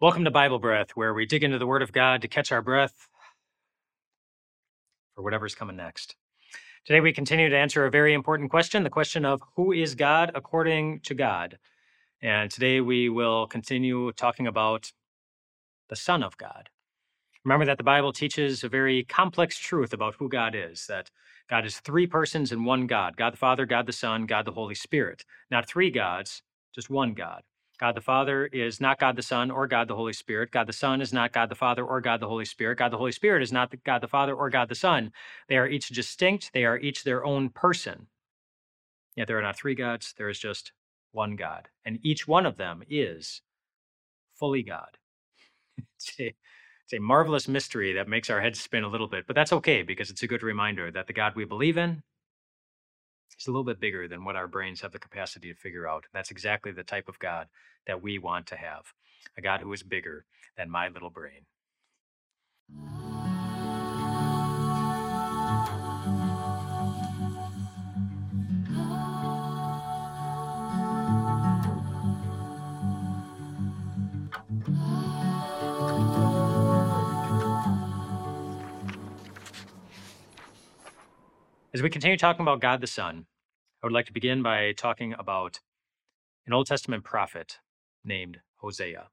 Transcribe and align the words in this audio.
Welcome 0.00 0.24
to 0.26 0.30
Bible 0.30 0.60
Breath, 0.60 0.90
where 0.94 1.12
we 1.12 1.26
dig 1.26 1.42
into 1.42 1.58
the 1.58 1.66
Word 1.66 1.82
of 1.82 1.90
God 1.90 2.22
to 2.22 2.28
catch 2.28 2.52
our 2.52 2.62
breath 2.62 3.08
for 5.16 5.24
whatever's 5.24 5.56
coming 5.56 5.74
next. 5.74 6.14
Today, 6.84 7.00
we 7.00 7.12
continue 7.12 7.48
to 7.48 7.56
answer 7.56 7.84
a 7.84 7.90
very 7.90 8.14
important 8.14 8.48
question 8.48 8.84
the 8.84 8.90
question 8.90 9.24
of 9.24 9.42
who 9.56 9.72
is 9.72 9.96
God 9.96 10.30
according 10.36 11.00
to 11.00 11.14
God. 11.14 11.58
And 12.22 12.48
today, 12.48 12.80
we 12.80 13.08
will 13.08 13.48
continue 13.48 14.12
talking 14.12 14.46
about 14.46 14.92
the 15.88 15.96
Son 15.96 16.22
of 16.22 16.36
God. 16.36 16.68
Remember 17.44 17.66
that 17.66 17.78
the 17.78 17.82
Bible 17.82 18.12
teaches 18.12 18.62
a 18.62 18.68
very 18.68 19.02
complex 19.02 19.58
truth 19.58 19.92
about 19.92 20.14
who 20.14 20.28
God 20.28 20.54
is 20.54 20.86
that 20.86 21.10
God 21.50 21.66
is 21.66 21.80
three 21.80 22.06
persons 22.06 22.52
in 22.52 22.64
one 22.64 22.86
God 22.86 23.16
God 23.16 23.32
the 23.32 23.36
Father, 23.36 23.66
God 23.66 23.86
the 23.86 23.92
Son, 23.92 24.26
God 24.26 24.44
the 24.44 24.52
Holy 24.52 24.76
Spirit. 24.76 25.24
Not 25.50 25.68
three 25.68 25.90
gods, 25.90 26.44
just 26.72 26.88
one 26.88 27.14
God. 27.14 27.42
God 27.78 27.94
the 27.94 28.00
Father 28.00 28.46
is 28.46 28.80
not 28.80 28.98
God 28.98 29.16
the 29.16 29.22
Son 29.22 29.50
or 29.50 29.66
God 29.66 29.88
the 29.88 29.94
Holy 29.94 30.12
Spirit. 30.12 30.50
God 30.50 30.66
the 30.66 30.72
Son 30.72 31.00
is 31.00 31.12
not 31.12 31.32
God 31.32 31.48
the 31.48 31.54
Father 31.54 31.84
or 31.84 32.00
God 32.00 32.20
the 32.20 32.28
Holy 32.28 32.44
Spirit. 32.44 32.78
God 32.78 32.92
the 32.92 32.98
Holy 32.98 33.12
Spirit 33.12 33.42
is 33.42 33.52
not 33.52 33.72
God 33.84 34.00
the 34.00 34.08
Father 34.08 34.34
or 34.34 34.50
God 34.50 34.68
the 34.68 34.74
Son. 34.74 35.12
They 35.48 35.56
are 35.56 35.68
each 35.68 35.88
distinct, 35.88 36.52
they 36.52 36.64
are 36.64 36.78
each 36.78 37.04
their 37.04 37.24
own 37.24 37.50
person. 37.50 38.08
Yet 39.16 39.28
there 39.28 39.38
are 39.38 39.42
not 39.42 39.56
three 39.56 39.74
gods, 39.74 40.14
there 40.16 40.28
is 40.28 40.38
just 40.38 40.72
one 41.12 41.36
God. 41.36 41.68
And 41.84 41.98
each 42.02 42.28
one 42.28 42.46
of 42.46 42.56
them 42.56 42.82
is 42.88 43.42
fully 44.38 44.62
God. 44.62 44.98
It's 45.96 46.14
a, 46.20 46.34
it's 46.84 46.92
a 46.94 47.00
marvelous 47.00 47.48
mystery 47.48 47.92
that 47.94 48.08
makes 48.08 48.30
our 48.30 48.40
heads 48.40 48.60
spin 48.60 48.84
a 48.84 48.88
little 48.88 49.08
bit, 49.08 49.26
but 49.26 49.34
that's 49.36 49.52
okay 49.52 49.82
because 49.82 50.10
it's 50.10 50.22
a 50.22 50.28
good 50.28 50.42
reminder 50.44 50.90
that 50.90 51.06
the 51.08 51.12
God 51.12 51.34
we 51.34 51.44
believe 51.44 51.76
in 51.76 52.02
is 53.38 53.46
a 53.46 53.50
little 53.50 53.64
bit 53.64 53.80
bigger 53.80 54.08
than 54.08 54.24
what 54.24 54.36
our 54.36 54.48
brains 54.48 54.80
have 54.80 54.92
the 54.92 54.98
capacity 54.98 55.52
to 55.52 55.58
figure 55.58 55.88
out. 55.88 56.04
That's 56.12 56.30
exactly 56.30 56.72
the 56.72 56.84
type 56.84 57.08
of 57.08 57.18
God 57.18 57.48
that 57.86 58.02
we 58.02 58.18
want 58.18 58.46
to 58.48 58.56
have 58.56 58.92
a 59.36 59.40
God 59.40 59.60
who 59.60 59.72
is 59.72 59.82
bigger 59.82 60.24
than 60.56 60.70
my 60.70 60.88
little 60.88 61.10
brain. 61.10 61.46
As 81.74 81.82
we 81.82 81.90
continue 81.90 82.16
talking 82.16 82.40
about 82.40 82.62
God 82.62 82.80
the 82.80 82.86
Son, 82.86 83.26
I 83.82 83.86
would 83.86 83.92
like 83.92 84.06
to 84.06 84.12
begin 84.12 84.42
by 84.42 84.72
talking 84.72 85.14
about 85.18 85.60
an 86.46 86.54
Old 86.54 86.66
Testament 86.66 87.04
prophet 87.04 87.58
named 88.02 88.38
Hosea. 88.56 89.08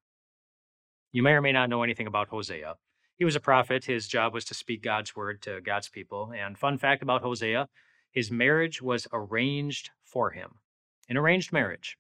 You 1.12 1.22
may 1.22 1.32
or 1.32 1.42
may 1.42 1.52
not 1.52 1.70
know 1.70 1.84
anything 1.84 2.08
about 2.08 2.30
Hosea. 2.30 2.76
He 3.18 3.26
was 3.26 3.36
a 3.36 3.42
prophet. 3.42 3.84
His 3.84 4.08
job 4.08 4.34
was 4.34 4.46
to 4.46 4.54
speak 4.54 4.82
God's 4.82 5.18
word 5.18 5.42
to 5.42 5.60
God's 5.60 5.90
people. 5.90 6.32
And 6.34 6.58
fun 6.58 6.78
fact 6.78 7.04
about 7.04 7.24
Hosea 7.24 7.68
his 8.10 8.32
marriage 8.32 8.82
was 8.82 9.06
arranged 9.12 9.90
for 10.06 10.30
him, 10.30 10.60
an 11.10 11.18
arranged 11.18 11.52
marriage. 11.52 11.98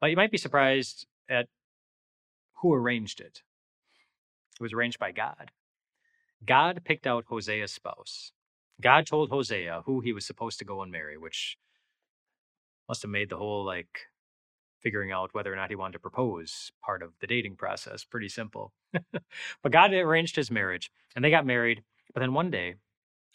But 0.00 0.10
you 0.10 0.16
might 0.16 0.30
be 0.30 0.38
surprised 0.38 1.04
at 1.28 1.48
who 2.62 2.72
arranged 2.72 3.20
it. 3.20 3.42
It 4.54 4.62
was 4.62 4.72
arranged 4.72 5.00
by 5.00 5.10
God. 5.10 5.50
God 6.46 6.82
picked 6.84 7.08
out 7.08 7.24
Hosea's 7.26 7.72
spouse. 7.72 8.30
God 8.80 9.06
told 9.06 9.30
Hosea 9.30 9.82
who 9.86 10.00
he 10.00 10.12
was 10.12 10.26
supposed 10.26 10.58
to 10.58 10.64
go 10.64 10.82
and 10.82 10.92
marry, 10.92 11.18
which 11.18 11.56
must 12.88 13.02
have 13.02 13.10
made 13.10 13.30
the 13.30 13.36
whole 13.36 13.64
like 13.64 14.00
figuring 14.80 15.12
out 15.12 15.34
whether 15.34 15.52
or 15.52 15.56
not 15.56 15.70
he 15.70 15.76
wanted 15.76 15.94
to 15.94 15.98
propose 15.98 16.72
part 16.84 17.02
of 17.02 17.12
the 17.20 17.26
dating 17.26 17.56
process 17.56 18.04
pretty 18.04 18.28
simple. 18.28 18.72
but 19.62 19.72
God 19.72 19.92
arranged 19.92 20.36
his 20.36 20.50
marriage 20.50 20.90
and 21.14 21.24
they 21.24 21.30
got 21.30 21.46
married. 21.46 21.82
But 22.14 22.20
then 22.20 22.34
one 22.34 22.50
day, 22.50 22.76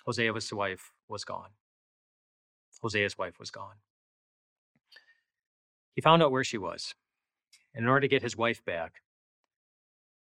Hosea's 0.05 0.53
wife 0.53 0.91
was 1.07 1.23
gone. 1.23 1.49
Hosea's 2.81 3.17
wife 3.17 3.39
was 3.39 3.51
gone. 3.51 3.75
He 5.93 6.01
found 6.01 6.21
out 6.21 6.31
where 6.31 6.43
she 6.43 6.57
was. 6.57 6.93
And 7.73 7.83
in 7.83 7.89
order 7.89 8.01
to 8.01 8.07
get 8.07 8.21
his 8.21 8.37
wife 8.37 8.63
back, 8.65 9.01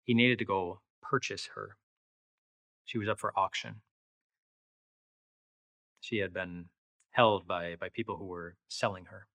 he 0.04 0.14
needed 0.14 0.38
to 0.38 0.44
go 0.44 0.80
purchase 1.02 1.50
her. 1.54 1.76
She 2.84 2.98
was 2.98 3.08
up 3.08 3.18
for 3.18 3.38
auction. 3.38 3.82
She 6.00 6.18
had 6.18 6.32
been 6.32 6.66
held 7.10 7.46
by, 7.46 7.76
by 7.76 7.88
people 7.88 8.16
who 8.16 8.26
were 8.26 8.56
selling 8.68 9.06
her. 9.06 9.26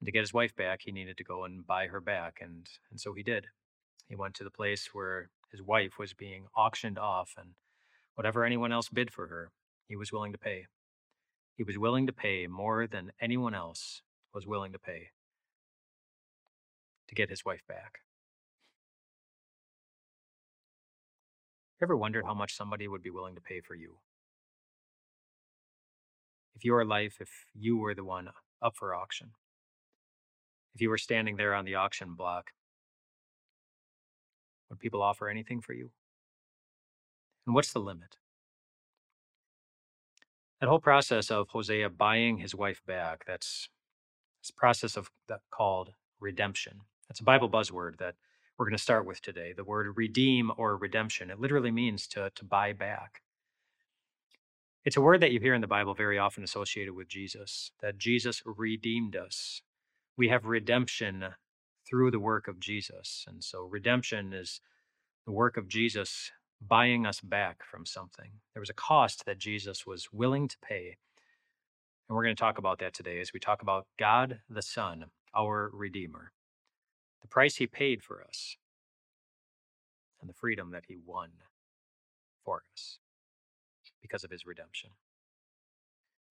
And 0.00 0.06
to 0.06 0.12
get 0.12 0.20
his 0.20 0.34
wife 0.34 0.54
back, 0.56 0.80
he 0.82 0.92
needed 0.92 1.16
to 1.18 1.24
go 1.24 1.44
and 1.44 1.66
buy 1.66 1.86
her 1.86 2.00
back, 2.00 2.38
and, 2.40 2.66
and 2.90 3.00
so 3.00 3.14
he 3.14 3.22
did. 3.22 3.46
He 4.08 4.16
went 4.16 4.34
to 4.34 4.44
the 4.44 4.50
place 4.50 4.90
where 4.92 5.30
his 5.50 5.62
wife 5.62 5.98
was 5.98 6.12
being 6.12 6.46
auctioned 6.56 6.98
off, 6.98 7.34
and 7.38 7.50
whatever 8.14 8.44
anyone 8.44 8.72
else 8.72 8.88
bid 8.88 9.12
for 9.12 9.28
her, 9.28 9.50
he 9.88 9.96
was 9.96 10.12
willing 10.12 10.32
to 10.32 10.38
pay. 10.38 10.66
He 11.56 11.62
was 11.62 11.78
willing 11.78 12.06
to 12.06 12.12
pay 12.12 12.46
more 12.46 12.86
than 12.86 13.12
anyone 13.20 13.54
else 13.54 14.02
was 14.34 14.46
willing 14.46 14.72
to 14.72 14.78
pay 14.78 15.10
to 17.12 17.14
get 17.14 17.28
his 17.28 17.44
wife 17.44 17.60
back. 17.68 17.98
Ever 21.82 21.96
wondered 21.96 22.24
how 22.24 22.32
much 22.32 22.56
somebody 22.56 22.88
would 22.88 23.02
be 23.02 23.10
willing 23.10 23.34
to 23.34 23.40
pay 23.40 23.60
for 23.60 23.74
you? 23.74 23.98
Your 26.64 26.84
life, 26.84 27.16
if 27.20 27.30
you 27.54 27.76
were 27.76 27.94
the 27.94 28.04
one 28.04 28.30
up 28.60 28.76
for 28.76 28.94
auction, 28.94 29.30
if 30.74 30.80
you 30.80 30.88
were 30.88 30.98
standing 30.98 31.36
there 31.36 31.54
on 31.54 31.64
the 31.64 31.74
auction 31.74 32.14
block, 32.14 32.50
would 34.70 34.80
people 34.80 35.02
offer 35.02 35.28
anything 35.28 35.60
for 35.60 35.74
you? 35.74 35.90
And 37.46 37.54
what's 37.54 37.72
the 37.72 37.80
limit? 37.80 38.16
That 40.60 40.68
whole 40.68 40.80
process 40.80 41.30
of 41.30 41.48
Hosea 41.48 41.90
buying 41.90 42.38
his 42.38 42.54
wife 42.54 42.82
back, 42.86 43.24
that's 43.26 43.68
this 44.42 44.50
process 44.50 44.96
of 44.96 45.10
that 45.28 45.40
called 45.50 45.90
redemption. 46.20 46.80
That's 47.08 47.20
a 47.20 47.24
Bible 47.24 47.50
buzzword 47.50 47.98
that 47.98 48.14
we're 48.56 48.66
going 48.66 48.76
to 48.76 48.82
start 48.82 49.06
with 49.06 49.20
today. 49.20 49.52
The 49.52 49.64
word 49.64 49.92
redeem 49.96 50.52
or 50.56 50.76
redemption. 50.76 51.30
It 51.30 51.40
literally 51.40 51.70
means 51.70 52.06
to, 52.08 52.30
to 52.34 52.44
buy 52.44 52.72
back. 52.72 53.22
It's 54.84 54.96
a 54.96 55.00
word 55.00 55.20
that 55.20 55.30
you 55.30 55.38
hear 55.38 55.54
in 55.54 55.60
the 55.60 55.68
Bible 55.68 55.94
very 55.94 56.18
often 56.18 56.42
associated 56.42 56.94
with 56.94 57.06
Jesus, 57.06 57.70
that 57.80 57.98
Jesus 57.98 58.42
redeemed 58.44 59.14
us. 59.14 59.62
We 60.16 60.28
have 60.28 60.44
redemption 60.44 61.24
through 61.88 62.10
the 62.10 62.18
work 62.18 62.48
of 62.48 62.58
Jesus. 62.58 63.24
And 63.28 63.44
so 63.44 63.62
redemption 63.62 64.32
is 64.32 64.60
the 65.24 65.30
work 65.30 65.56
of 65.56 65.68
Jesus 65.68 66.32
buying 66.60 67.06
us 67.06 67.20
back 67.20 67.62
from 67.62 67.86
something. 67.86 68.40
There 68.54 68.60
was 68.60 68.70
a 68.70 68.74
cost 68.74 69.24
that 69.24 69.38
Jesus 69.38 69.86
was 69.86 70.12
willing 70.12 70.48
to 70.48 70.56
pay. 70.58 70.96
And 72.08 72.16
we're 72.16 72.24
going 72.24 72.34
to 72.34 72.40
talk 72.40 72.58
about 72.58 72.80
that 72.80 72.92
today 72.92 73.20
as 73.20 73.32
we 73.32 73.38
talk 73.38 73.62
about 73.62 73.86
God 74.00 74.40
the 74.50 74.62
Son, 74.62 75.06
our 75.32 75.70
Redeemer, 75.72 76.32
the 77.20 77.28
price 77.28 77.56
he 77.56 77.68
paid 77.68 78.02
for 78.02 78.24
us, 78.24 78.56
and 80.20 80.28
the 80.28 80.34
freedom 80.34 80.72
that 80.72 80.84
he 80.88 80.96
won 80.96 81.30
for 82.44 82.62
us 82.72 82.98
because 84.02 84.24
of 84.24 84.30
his 84.30 84.44
redemption. 84.44 84.90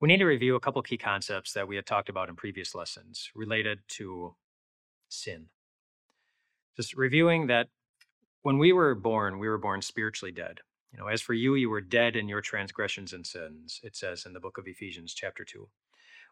We 0.01 0.07
need 0.07 0.17
to 0.17 0.25
review 0.25 0.55
a 0.55 0.59
couple 0.59 0.81
key 0.81 0.97
concepts 0.97 1.53
that 1.53 1.67
we 1.67 1.75
had 1.75 1.85
talked 1.85 2.09
about 2.09 2.27
in 2.27 2.35
previous 2.35 2.73
lessons 2.73 3.29
related 3.35 3.79
to 3.89 4.35
sin. 5.09 5.47
Just 6.75 6.95
reviewing 6.95 7.47
that 7.47 7.67
when 8.41 8.57
we 8.57 8.73
were 8.73 8.95
born, 8.95 9.37
we 9.37 9.47
were 9.47 9.59
born 9.59 9.81
spiritually 9.83 10.31
dead. 10.31 10.61
You 10.91 10.99
know, 10.99 11.07
as 11.07 11.21
for 11.21 11.33
you, 11.33 11.53
you 11.55 11.69
were 11.69 11.81
dead 11.81 12.15
in 12.15 12.27
your 12.27 12.41
transgressions 12.41 13.13
and 13.13 13.25
sins, 13.25 13.79
it 13.83 13.95
says 13.95 14.25
in 14.25 14.33
the 14.33 14.39
book 14.39 14.57
of 14.57 14.67
Ephesians, 14.67 15.13
chapter 15.13 15.45
2. 15.45 15.69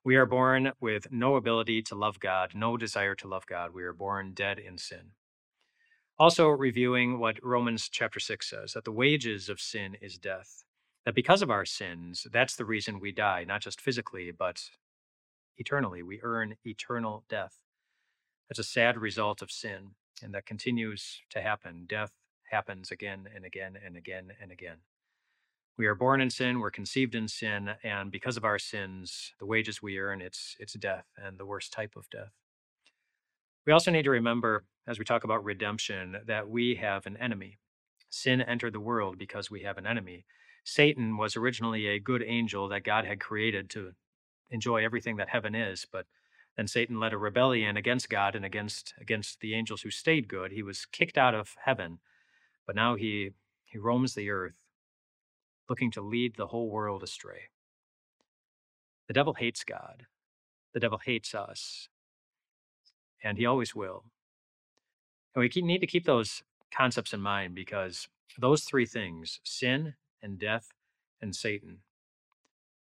We 0.03 0.15
are 0.15 0.25
born 0.25 0.71
with 0.81 1.11
no 1.11 1.35
ability 1.35 1.83
to 1.83 1.95
love 1.95 2.19
God, 2.19 2.53
no 2.55 2.75
desire 2.75 3.15
to 3.15 3.27
love 3.27 3.45
God. 3.45 3.73
We 3.73 3.83
are 3.83 3.93
born 3.93 4.33
dead 4.33 4.57
in 4.57 4.77
sin. 4.77 5.11
Also, 6.17 6.49
reviewing 6.49 7.19
what 7.19 7.37
Romans 7.43 7.87
chapter 7.87 8.19
6 8.19 8.49
says 8.49 8.73
that 8.73 8.83
the 8.83 8.91
wages 8.91 9.47
of 9.47 9.61
sin 9.61 9.95
is 10.01 10.17
death 10.17 10.63
that 11.09 11.15
because 11.15 11.41
of 11.41 11.49
our 11.49 11.65
sins, 11.65 12.27
that's 12.31 12.55
the 12.55 12.65
reason 12.65 12.99
we 12.99 13.11
die, 13.11 13.43
not 13.43 13.61
just 13.61 13.81
physically, 13.81 14.29
but 14.29 14.69
eternally. 15.57 16.03
We 16.03 16.19
earn 16.21 16.53
eternal 16.63 17.23
death. 17.27 17.55
That's 18.47 18.59
a 18.59 18.63
sad 18.63 18.95
result 18.95 19.41
of 19.41 19.49
sin, 19.49 19.95
and 20.21 20.35
that 20.35 20.45
continues 20.45 21.23
to 21.31 21.41
happen. 21.41 21.85
Death 21.87 22.11
happens 22.51 22.91
again 22.91 23.27
and 23.35 23.43
again 23.43 23.75
and 23.83 23.97
again 23.97 24.33
and 24.39 24.51
again. 24.51 24.77
We 25.79 25.87
are 25.87 25.95
born 25.95 26.21
in 26.21 26.29
sin, 26.29 26.59
we're 26.59 26.69
conceived 26.69 27.15
in 27.15 27.27
sin, 27.27 27.71
and 27.83 28.11
because 28.11 28.37
of 28.37 28.45
our 28.45 28.59
sins, 28.59 29.33
the 29.39 29.47
wages 29.47 29.81
we 29.81 29.97
earn, 29.97 30.21
it's 30.21 30.55
it's 30.59 30.73
death 30.73 31.07
and 31.17 31.39
the 31.39 31.45
worst 31.47 31.73
type 31.73 31.95
of 31.95 32.07
death. 32.11 32.33
We 33.65 33.73
also 33.73 33.89
need 33.89 34.03
to 34.03 34.11
remember, 34.11 34.65
as 34.87 34.99
we 34.99 35.05
talk 35.05 35.23
about 35.23 35.43
redemption, 35.43 36.17
that 36.27 36.47
we 36.47 36.75
have 36.75 37.07
an 37.07 37.17
enemy. 37.17 37.57
Sin 38.11 38.43
entered 38.43 38.73
the 38.73 38.79
world 38.79 39.17
because 39.17 39.49
we 39.49 39.63
have 39.63 39.79
an 39.79 39.87
enemy. 39.87 40.25
Satan 40.69 41.17
was 41.17 41.35
originally 41.35 41.87
a 41.87 41.99
good 41.99 42.23
angel 42.25 42.67
that 42.69 42.83
God 42.83 43.05
had 43.05 43.19
created 43.19 43.69
to 43.71 43.93
enjoy 44.51 44.83
everything 44.85 45.17
that 45.17 45.29
heaven 45.29 45.55
is, 45.55 45.85
but 45.91 46.05
Then 46.57 46.67
Satan 46.67 46.99
led 46.99 47.13
a 47.13 47.17
rebellion 47.17 47.77
against 47.77 48.09
God 48.09 48.35
and 48.35 48.45
against 48.45 48.93
against 48.99 49.39
the 49.39 49.55
angels 49.55 49.81
who 49.81 49.91
stayed 49.91 50.27
good. 50.27 50.51
He 50.51 50.63
was 50.63 50.85
kicked 50.85 51.17
out 51.17 51.35
of 51.35 51.55
heaven, 51.63 51.99
but 52.67 52.75
now 52.75 52.95
he 52.95 53.31
he 53.65 53.77
roams 53.77 54.13
the 54.15 54.29
earth 54.29 54.55
looking 55.69 55.91
to 55.91 56.01
lead 56.01 56.35
the 56.35 56.47
whole 56.47 56.69
world 56.69 57.03
astray. 57.03 57.49
The 59.07 59.13
devil 59.13 59.35
hates 59.35 59.63
God. 59.63 60.05
The 60.73 60.81
devil 60.81 60.99
hates 60.99 61.33
us. 61.35 61.89
And 63.23 63.37
he 63.37 63.45
always 63.45 63.75
will. 63.75 64.05
And 65.35 65.41
we 65.41 65.61
need 65.61 65.79
to 65.81 65.87
keep 65.87 66.05
those 66.05 66.43
concepts 66.75 67.13
in 67.13 67.21
mind 67.21 67.55
because 67.55 68.09
those 68.37 68.63
three 68.63 68.85
things 68.85 69.39
sin 69.43 69.95
and 70.21 70.39
death 70.39 70.69
and 71.21 71.35
Satan 71.35 71.79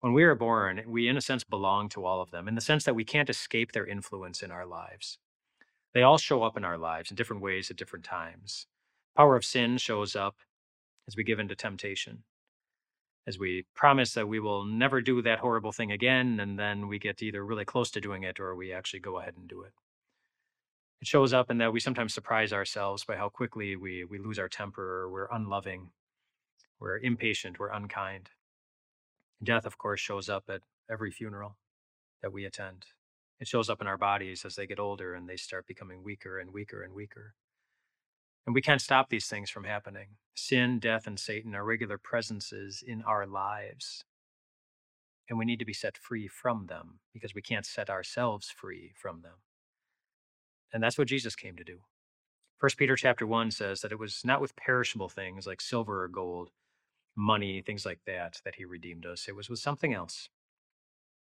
when 0.05 0.12
we 0.12 0.25
are 0.25 0.35
born, 0.35 0.82
we 0.87 1.09
in 1.09 1.17
a 1.17 1.23
sense 1.23 1.44
belong 1.44 1.88
to 1.88 2.05
all 2.05 2.21
of 2.21 2.31
them 2.31 2.47
in 2.47 2.55
the 2.55 2.61
sense 2.61 2.85
that 2.85 2.94
we 2.94 3.06
can't 3.06 3.31
escape 3.31 3.73
their 3.73 3.87
influence 3.87 4.43
in 4.43 4.50
our 4.50 4.67
lives. 4.67 5.17
They 5.94 6.03
all 6.03 6.19
show 6.19 6.43
up 6.43 6.59
in 6.59 6.65
our 6.65 6.76
lives 6.76 7.09
in 7.09 7.17
different 7.17 7.41
ways 7.41 7.71
at 7.71 7.79
different 7.79 8.05
times. 8.05 8.67
Power 9.17 9.35
of 9.35 9.47
sin 9.47 9.79
shows 9.79 10.15
up 10.15 10.37
as 11.09 11.17
we 11.17 11.25
give 11.25 11.38
into 11.38 11.56
temptation, 11.56 12.25
as 13.27 13.38
we 13.38 13.65
promise 13.75 14.12
that 14.12 14.29
we 14.29 14.41
will 14.41 14.67
never 14.67 15.00
do 15.00 15.23
that 15.23 15.38
horrible 15.38 15.73
thing 15.73 15.91
again, 15.91 16.38
and 16.38 16.59
then 16.59 16.87
we 16.87 16.99
get 16.99 17.23
either 17.23 17.43
really 17.43 17.65
close 17.65 17.91
to 17.93 18.00
doing 18.03 18.25
it 18.25 18.38
or 18.38 18.55
we 18.55 18.75
actually 18.75 19.00
go 19.00 19.19
ahead 19.19 19.37
and 19.38 19.49
do 19.49 19.62
it. 19.62 19.73
It 21.00 21.09
shows 21.09 21.32
up 21.32 21.50
in 21.50 21.56
that 21.56 21.73
we 21.73 21.81
sometimes 21.81 22.12
surprise 22.12 22.53
ourselves 22.53 23.06
by 23.06 23.17
how 23.17 23.31
quickly 23.31 23.75
we, 23.75 24.05
we 24.05 24.19
lose 24.19 24.38
our 24.38 24.50
temper, 24.50 25.05
or 25.05 25.11
we're 25.11 25.29
unloving, 25.32 25.88
we're 26.84 26.98
impatient, 26.98 27.58
we're 27.58 27.70
unkind. 27.70 28.28
Death, 29.42 29.64
of 29.64 29.78
course, 29.78 30.00
shows 30.00 30.28
up 30.28 30.44
at 30.50 30.60
every 30.90 31.10
funeral 31.10 31.56
that 32.20 32.31
we 32.31 32.44
attend. 32.44 32.84
It 33.40 33.48
shows 33.48 33.70
up 33.70 33.81
in 33.81 33.86
our 33.86 33.96
bodies 33.96 34.44
as 34.44 34.54
they 34.54 34.66
get 34.66 34.78
older 34.78 35.14
and 35.14 35.26
they 35.26 35.36
start 35.36 35.66
becoming 35.66 36.04
weaker 36.04 36.38
and 36.38 36.52
weaker 36.52 36.82
and 36.82 36.92
weaker. 36.92 37.36
And 38.46 38.54
we 38.54 38.60
can't 38.60 38.82
stop 38.82 39.08
these 39.08 39.26
things 39.26 39.48
from 39.48 39.64
happening. 39.64 40.08
Sin, 40.34 40.78
death, 40.78 41.06
and 41.06 41.19
Satan 41.19 41.54
are 41.54 41.64
regular 41.64 41.96
presences 41.96 42.84
in 42.86 43.00
our 43.00 43.26
lives. 43.26 44.04
And 45.31 45.38
we 45.38 45.46
need 45.46 45.60
to 45.60 45.64
be 45.64 45.72
set 45.72 45.96
free 45.96 46.28
from 46.28 46.66
them 46.66 47.00
because 47.14 47.34
we 47.34 47.40
can't 47.40 47.64
set 47.64 47.88
ourselves 47.88 48.52
free 48.54 48.92
from 48.94 49.22
them. 49.22 49.38
And 50.70 50.82
that's 50.82 50.98
what 50.98 51.08
Jesus 51.08 51.34
came 51.34 51.56
to 51.56 51.64
do. 51.64 51.78
First 52.58 52.76
Peter 52.76 52.94
chapter 52.94 53.26
1 53.26 53.52
says 53.52 53.81
that 53.81 53.92
it 53.92 53.98
was 53.98 54.20
not 54.22 54.42
with 54.42 54.54
perishable 54.54 55.08
things 55.08 55.46
like 55.46 55.62
silver 55.62 56.04
or 56.04 56.08
gold, 56.08 56.50
money, 57.16 57.62
things 57.62 57.87
like 57.87 58.00
that, 58.06 58.40
that 58.44 58.56
he 58.56 58.64
redeemed 58.64 59.06
us. 59.06 59.26
It 59.28 59.37
was 59.37 59.49
with 59.49 59.58
something 59.58 59.93
else. 59.94 60.28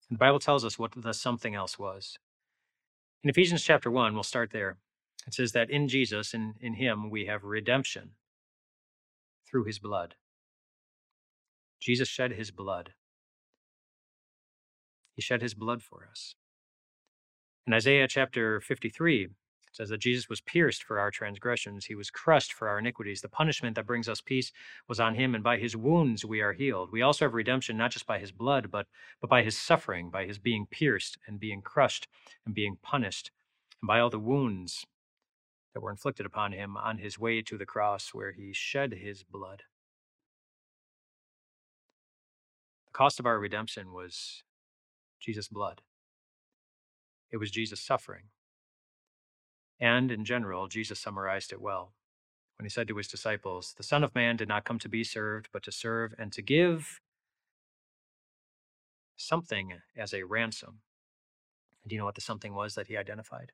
And 0.10 0.18
the 0.18 0.20
Bible 0.20 0.40
tells 0.40 0.66
us 0.66 0.78
what 0.80 0.92
the 0.96 1.14
something 1.14 1.56
else 1.56 1.80
was. 1.80 2.18
In 3.24 3.30
Ephesians 3.30 3.64
chapter 3.64 3.90
1, 3.90 4.14
we'll 4.14 4.24
start 4.24 4.52
there. 4.52 4.78
It 5.28 5.34
says 5.34 5.52
that 5.54 5.70
in 5.70 5.88
Jesus, 5.88 6.34
in, 6.34 6.54
in 6.62 6.76
him, 6.76 7.10
we 7.10 7.26
have 7.26 7.44
redemption 7.44 8.12
through 9.50 9.64
his 9.64 9.80
blood. 9.80 10.16
Jesus 11.80 12.08
shed 12.08 12.32
his 12.34 12.52
blood. 12.52 12.94
He 15.16 15.22
shed 15.22 15.42
his 15.42 15.54
blood 15.54 15.82
for 15.82 16.08
us. 16.10 16.36
In 17.66 17.74
Isaiah 17.74 18.08
chapter 18.08 18.62
53, 18.62 19.30
says 19.76 19.90
that 19.90 19.98
Jesus 19.98 20.30
was 20.30 20.40
pierced 20.40 20.84
for 20.84 21.00
our 21.00 21.12
transgressions, 21.12 21.86
he 21.86 21.96
was 21.96 22.10
crushed 22.10 22.54
for 22.54 22.70
our 22.70 22.80
iniquities. 22.80 23.20
The 23.20 23.28
punishment 23.28 23.76
that 23.76 23.86
brings 23.86 24.08
us 24.08 24.22
peace 24.22 24.54
was 24.88 25.02
on 25.02 25.16
him, 25.16 25.36
and 25.36 25.44
by 25.44 25.58
his 25.58 25.76
wounds 25.76 26.24
we 26.24 26.40
are 26.40 26.54
healed. 26.54 26.92
We 26.94 27.02
also 27.02 27.26
have 27.26 27.34
redemption 27.34 27.76
not 27.76 27.92
just 27.92 28.08
by 28.08 28.18
his 28.18 28.32
blood, 28.32 28.72
but, 28.72 28.88
but 29.20 29.30
by 29.30 29.44
his 29.44 29.58
suffering, 29.58 30.10
by 30.10 30.26
his 30.26 30.40
being 30.40 30.66
pierced 30.66 31.18
and 31.28 31.42
being 31.42 31.62
crushed 31.62 32.08
and 32.46 32.56
being 32.56 32.78
punished, 32.82 33.32
and 33.82 33.88
by 33.88 34.00
all 34.00 34.10
the 34.10 34.18
wounds 34.18 34.86
that 35.74 35.82
were 35.82 35.92
inflicted 35.92 36.26
upon 36.26 36.54
him 36.54 36.78
on 36.78 37.00
his 37.00 37.20
way 37.20 37.42
to 37.42 37.58
the 37.58 37.66
cross 37.66 38.14
where 38.14 38.32
he 38.32 38.54
shed 38.54 38.94
his 38.94 39.24
blood. 39.24 39.64
The 42.86 42.94
cost 42.94 43.20
of 43.20 43.26
our 43.26 43.38
redemption 43.38 43.92
was 43.92 44.44
Jesus' 45.20 45.50
blood. 45.50 45.82
It 47.30 47.38
was 47.38 47.52
Jesus' 47.52 47.82
suffering. 47.82 48.30
And 49.80 50.12
in 50.12 50.26
general, 50.26 50.68
Jesus 50.68 51.00
summarized 51.00 51.52
it 51.52 51.62
well 51.62 51.94
when 52.58 52.66
he 52.66 52.70
said 52.70 52.88
to 52.88 52.98
his 52.98 53.08
disciples, 53.08 53.74
The 53.78 53.84
Son 53.84 54.04
of 54.04 54.16
Man 54.16 54.38
did 54.38 54.48
not 54.48 54.66
come 54.66 54.80
to 54.80 54.90
be 54.90 55.04
served, 55.04 55.50
but 55.52 55.64
to 55.64 55.72
serve 55.72 56.14
and 56.18 56.32
to 56.34 56.42
give 56.42 57.02
something 59.18 59.74
as 59.98 60.14
a 60.14 60.24
ransom. 60.24 60.80
And 61.84 61.90
do 61.90 61.96
you 61.96 62.00
know 62.00 62.06
what 62.06 62.16
the 62.16 62.22
something 62.22 62.54
was 62.54 62.76
that 62.76 62.88
he 62.88 62.98
identified? 62.98 63.52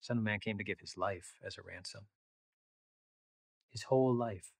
Son 0.00 0.18
of 0.18 0.24
Man 0.24 0.38
came 0.38 0.58
to 0.58 0.64
give 0.64 0.80
his 0.80 0.96
life 0.96 1.34
as 1.44 1.58
a 1.58 1.62
ransom. 1.62 2.02
His 3.70 3.84
whole 3.84 4.14
life. 4.14 4.52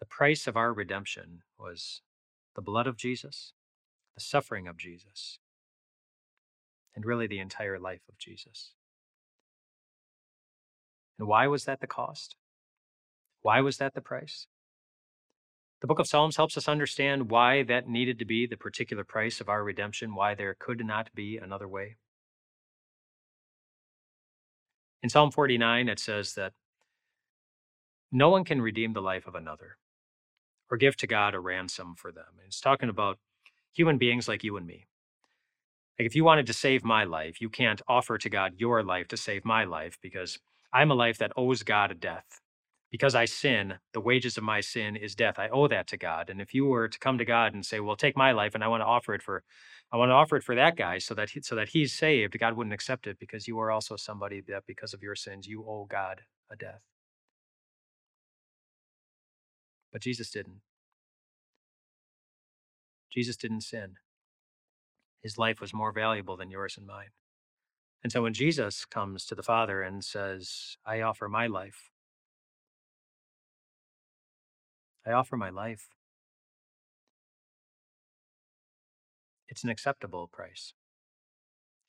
The 0.00 0.06
price 0.06 0.46
of 0.46 0.56
our 0.56 0.72
redemption 0.72 1.42
was 1.58 2.02
the 2.54 2.62
blood 2.62 2.86
of 2.86 2.96
Jesus, 2.96 3.54
the 4.14 4.20
suffering 4.20 4.68
of 4.68 4.76
Jesus, 4.76 5.38
and 6.94 7.04
really 7.04 7.26
the 7.26 7.38
entire 7.38 7.78
life 7.78 8.02
of 8.08 8.18
Jesus. 8.18 8.72
And 11.18 11.28
why 11.28 11.46
was 11.46 11.64
that 11.64 11.80
the 11.80 11.86
cost? 11.86 12.36
Why 13.42 13.60
was 13.60 13.78
that 13.78 13.94
the 13.94 14.00
price? 14.00 14.46
The 15.80 15.86
book 15.88 15.98
of 15.98 16.06
Psalms 16.06 16.36
helps 16.36 16.56
us 16.56 16.68
understand 16.68 17.30
why 17.30 17.64
that 17.64 17.88
needed 17.88 18.18
to 18.20 18.24
be 18.24 18.46
the 18.46 18.56
particular 18.56 19.02
price 19.02 19.40
of 19.40 19.48
our 19.48 19.64
redemption, 19.64 20.14
why 20.14 20.34
there 20.34 20.54
could 20.58 20.84
not 20.84 21.12
be 21.14 21.38
another 21.38 21.66
way. 21.66 21.96
In 25.02 25.08
Psalm 25.08 25.32
49, 25.32 25.88
it 25.88 25.98
says 25.98 26.34
that 26.34 26.52
no 28.12 28.30
one 28.30 28.44
can 28.44 28.62
redeem 28.62 28.92
the 28.92 29.02
life 29.02 29.26
of 29.26 29.34
another 29.34 29.78
or 30.70 30.76
give 30.76 30.96
to 30.98 31.06
God 31.08 31.34
a 31.34 31.40
ransom 31.40 31.94
for 31.96 32.12
them. 32.12 32.38
It's 32.46 32.60
talking 32.60 32.88
about 32.88 33.18
human 33.74 33.98
beings 33.98 34.28
like 34.28 34.44
you 34.44 34.56
and 34.56 34.66
me. 34.66 34.86
Like 35.98 36.06
if 36.06 36.16
you 36.16 36.24
wanted 36.24 36.46
to 36.48 36.52
save 36.54 36.84
my 36.84 37.04
life, 37.04 37.40
you 37.40 37.50
can't 37.50 37.82
offer 37.88 38.18
to 38.18 38.30
God 38.30 38.54
your 38.58 38.82
life 38.84 39.08
to 39.08 39.16
save 39.18 39.44
my 39.44 39.64
life 39.64 39.98
because 40.02 40.38
I'm 40.72 40.90
a 40.90 40.94
life 40.96 41.18
that 41.18 41.32
owes 41.36 41.62
God 41.62 41.92
a 41.92 41.94
death. 41.94 42.26
Because 42.90 43.14
I 43.16 43.24
sin, 43.26 43.74
the 43.94 44.00
wages 44.00 44.38
of 44.38 44.44
my 44.44 44.60
sin 44.60 44.96
is 44.96 45.16
death. 45.16 45.38
I 45.38 45.48
owe 45.50 45.68
that 45.68 45.88
to 45.88 45.96
God. 45.98 46.30
And 46.30 46.40
if 46.40 46.54
you 46.54 46.66
were 46.66 46.88
to 46.88 46.98
come 47.00 47.18
to 47.18 47.24
God 47.24 47.54
and 47.54 47.66
say, 47.66 47.80
"Well, 47.80 47.96
take 47.96 48.16
my 48.16 48.32
life 48.32 48.54
and 48.54 48.64
I 48.64 48.68
want 48.68 48.82
to 48.82 48.86
offer 48.86 49.14
it 49.14 49.22
for 49.22 49.44
I 49.92 49.96
want 49.98 50.10
to 50.10 50.14
offer 50.14 50.36
it 50.36 50.44
for 50.44 50.54
that 50.56 50.76
guy 50.76 50.98
so 50.98 51.14
that 51.14 51.30
he, 51.30 51.42
so 51.42 51.56
that 51.56 51.70
he's 51.70 51.92
saved," 51.94 52.38
God 52.38 52.56
wouldn't 52.56 52.74
accept 52.74 53.06
it 53.08 53.18
because 53.18 53.48
you 53.48 53.58
are 53.60 53.70
also 53.72 53.96
somebody 53.96 54.40
that 54.48 54.64
because 54.66 54.94
of 54.94 55.02
your 55.02 55.16
sins 55.16 55.48
you 55.48 55.64
owe 55.68 55.86
God 55.86 56.22
a 56.50 56.56
death. 56.56 56.82
But 59.92 60.02
Jesus 60.02 60.30
didn't. 60.30 60.62
Jesus 63.12 63.36
didn't 63.36 63.62
sin. 63.62 63.96
His 65.22 65.38
life 65.38 65.60
was 65.60 65.72
more 65.72 65.92
valuable 65.92 66.36
than 66.36 66.50
yours 66.50 66.76
and 66.76 66.86
mine. 66.86 67.10
And 68.02 68.10
so 68.10 68.22
when 68.22 68.34
Jesus 68.34 68.84
comes 68.84 69.24
to 69.26 69.34
the 69.34 69.42
Father 69.42 69.82
and 69.82 70.04
says, 70.04 70.76
I 70.84 71.00
offer 71.00 71.28
my 71.28 71.46
life, 71.46 71.90
I 75.06 75.12
offer 75.12 75.36
my 75.36 75.50
life, 75.50 75.88
it's 79.48 79.62
an 79.62 79.70
acceptable 79.70 80.28
price. 80.32 80.74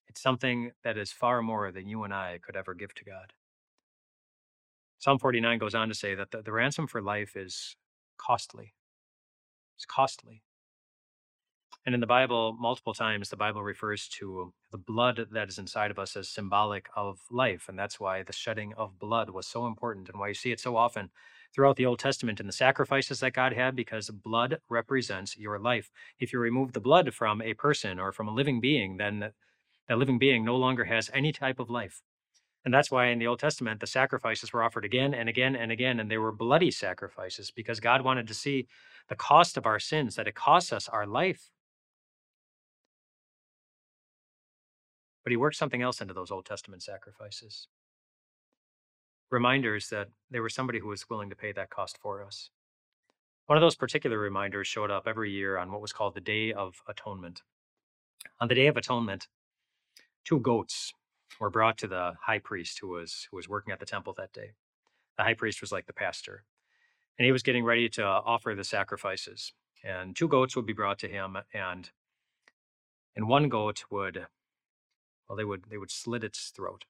It's 0.08 0.22
something 0.22 0.72
that 0.84 0.98
is 0.98 1.12
far 1.12 1.42
more 1.42 1.72
than 1.72 1.88
you 1.88 2.04
and 2.04 2.14
I 2.14 2.40
could 2.44 2.56
ever 2.56 2.76
give 2.76 2.94
to 2.96 3.06
God. 3.06 3.34
Psalm 5.00 5.18
49 5.18 5.58
goes 5.58 5.76
on 5.76 5.90
to 5.90 5.96
say 5.96 6.14
that 6.16 6.32
the, 6.32 6.42
the 6.42 6.52
ransom 6.52 6.88
for 6.88 7.02
life 7.02 7.36
is 7.36 7.76
costly. 8.18 8.74
It's 9.76 9.86
costly. 9.86 10.44
And 11.86 11.94
in 11.94 12.02
the 12.02 12.08
Bible, 12.08 12.56
multiple 12.60 12.94
times, 12.94 13.30
the 13.30 13.36
Bible 13.36 13.64
refers 13.64 14.08
to 14.20 14.54
the 14.72 14.78
blood 14.78 15.28
that 15.32 15.50
is 15.50 15.58
inside 15.58 15.92
of 15.92 16.00
us 16.00 16.16
as 16.16 16.30
symbolic 16.30 16.88
of 16.96 17.20
life. 17.30 17.66
And 17.68 17.78
that's 17.78 18.00
why 18.00 18.24
the 18.24 18.34
shedding 18.34 18.74
of 18.78 19.00
blood 19.00 19.30
was 19.30 19.48
so 19.48 19.68
important 19.68 20.10
and 20.10 20.20
why 20.20 20.30
you 20.30 20.34
see 20.34 20.52
it 20.52 20.60
so 20.60 20.78
often 20.78 21.10
throughout 21.54 21.76
the 21.76 21.86
Old 21.86 22.00
Testament 22.00 22.40
in 22.40 22.48
the 22.48 22.54
sacrifices 22.54 23.20
that 23.20 23.34
God 23.34 23.54
had, 23.54 23.76
because 23.76 24.10
blood 24.10 24.60
represents 24.70 25.38
your 25.38 25.60
life. 25.60 25.92
If 26.20 26.34
you 26.34 26.40
remove 26.40 26.74
the 26.74 26.80
blood 26.80 27.14
from 27.14 27.42
a 27.42 27.54
person 27.54 28.00
or 28.00 28.12
from 28.12 28.28
a 28.28 28.34
living 28.34 28.60
being, 28.60 28.98
then 28.98 29.32
that 29.88 29.98
living 29.98 30.18
being 30.18 30.46
no 30.46 30.56
longer 30.56 30.86
has 30.86 31.12
any 31.14 31.32
type 31.32 31.60
of 31.60 31.70
life. 31.70 32.02
And 32.66 32.74
that's 32.74 32.90
why 32.90 33.08
in 33.08 33.20
the 33.20 33.28
Old 33.28 33.40
Testament, 33.40 33.82
the 33.82 33.88
sacrifices 33.88 34.54
were 34.54 34.64
offered 34.64 34.86
again 34.86 35.14
and 35.14 35.28
again 35.28 35.56
and 35.56 35.72
again, 35.72 36.00
and 36.00 36.10
they 36.10 36.18
were 36.18 36.32
bloody 36.32 36.72
sacrifices 36.72 37.52
because 37.52 37.82
God 37.82 38.02
wanted 38.02 38.28
to 38.28 38.34
see 38.34 38.68
the 39.10 39.16
cost 39.16 39.58
of 39.58 39.66
our 39.66 39.80
sins, 39.80 40.16
that 40.16 40.30
it 40.30 40.36
costs 40.36 40.72
us 40.72 40.88
our 40.88 41.06
life 41.06 41.52
But 45.24 45.32
he 45.32 45.38
worked 45.38 45.56
something 45.56 45.82
else 45.82 46.02
into 46.02 46.14
those 46.14 46.32
Old 46.32 46.46
Testament 46.46 46.84
sacrifices. 46.84 47.68
Reminders 49.32 49.90
that 49.90 50.10
there 50.30 50.44
was 50.44 50.54
somebody 50.54 50.80
who 50.80 50.90
was 50.90 51.10
willing 51.10 51.30
to 51.30 51.36
pay 51.36 51.52
that 51.54 51.70
cost 51.70 51.98
for 52.02 52.24
us. 52.24 52.50
One 53.48 53.58
of 53.58 53.62
those 53.62 53.76
particular 53.76 54.20
reminders 54.20 54.68
showed 54.68 54.92
up 54.92 55.08
every 55.08 55.32
year 55.32 55.58
on 55.58 55.72
what 55.72 55.82
was 55.82 55.94
called 55.94 56.16
the 56.16 56.22
Day 56.22 56.54
of 56.54 56.76
Atonement. 56.88 57.42
On 58.40 58.48
the 58.48 58.56
Day 58.56 58.68
of 58.68 58.78
Atonement, 58.78 59.28
two 60.26 60.40
goats 60.40 60.94
were 61.40 61.50
brought 61.50 61.78
to 61.80 61.88
the 61.88 62.14
high 62.22 62.40
priest 62.40 62.80
who 62.80 62.90
was 62.90 63.28
who 63.30 63.38
was 63.38 63.50
working 63.50 63.74
at 63.74 63.80
the 63.80 63.86
temple 63.86 64.14
that 64.18 64.34
day. 64.34 64.52
The 65.18 65.24
high 65.24 65.34
priest 65.34 65.62
was 65.62 65.72
like 65.72 65.86
the 65.88 65.94
pastor, 65.94 66.46
and 67.18 67.26
he 67.26 67.32
was 67.32 67.44
getting 67.44 67.66
ready 67.66 67.90
to 67.90 68.04
offer 68.06 68.56
the 68.56 68.64
sacrifices. 68.64 69.54
And 69.84 70.16
two 70.16 70.28
goats 70.28 70.56
would 70.56 70.66
be 70.66 70.74
brought 70.74 71.00
to 71.00 71.10
him, 71.10 71.38
and 71.54 71.90
and 73.16 73.28
one 73.28 73.50
goat 73.50 73.84
would, 73.92 74.28
well, 75.34 75.38
they 75.40 75.46
would 75.46 75.64
they 75.68 75.80
would 75.80 75.90
slit 75.90 76.24
its 76.24 76.52
throat 76.56 76.86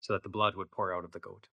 so 0.00 0.12
that 0.12 0.22
the 0.22 0.28
blood 0.28 0.54
would 0.54 0.70
pour 0.70 0.94
out 0.94 1.04
of 1.04 1.10
the 1.10 1.18
goat, 1.18 1.48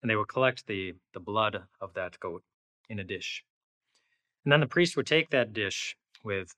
and 0.00 0.10
they 0.10 0.16
would 0.16 0.28
collect 0.28 0.66
the 0.66 0.94
the 1.12 1.20
blood 1.20 1.64
of 1.78 1.92
that 1.92 2.18
goat 2.20 2.42
in 2.88 2.98
a 2.98 3.04
dish, 3.04 3.44
and 4.42 4.50
then 4.50 4.60
the 4.60 4.66
priest 4.66 4.96
would 4.96 5.06
take 5.06 5.28
that 5.28 5.52
dish 5.52 5.94
with 6.24 6.56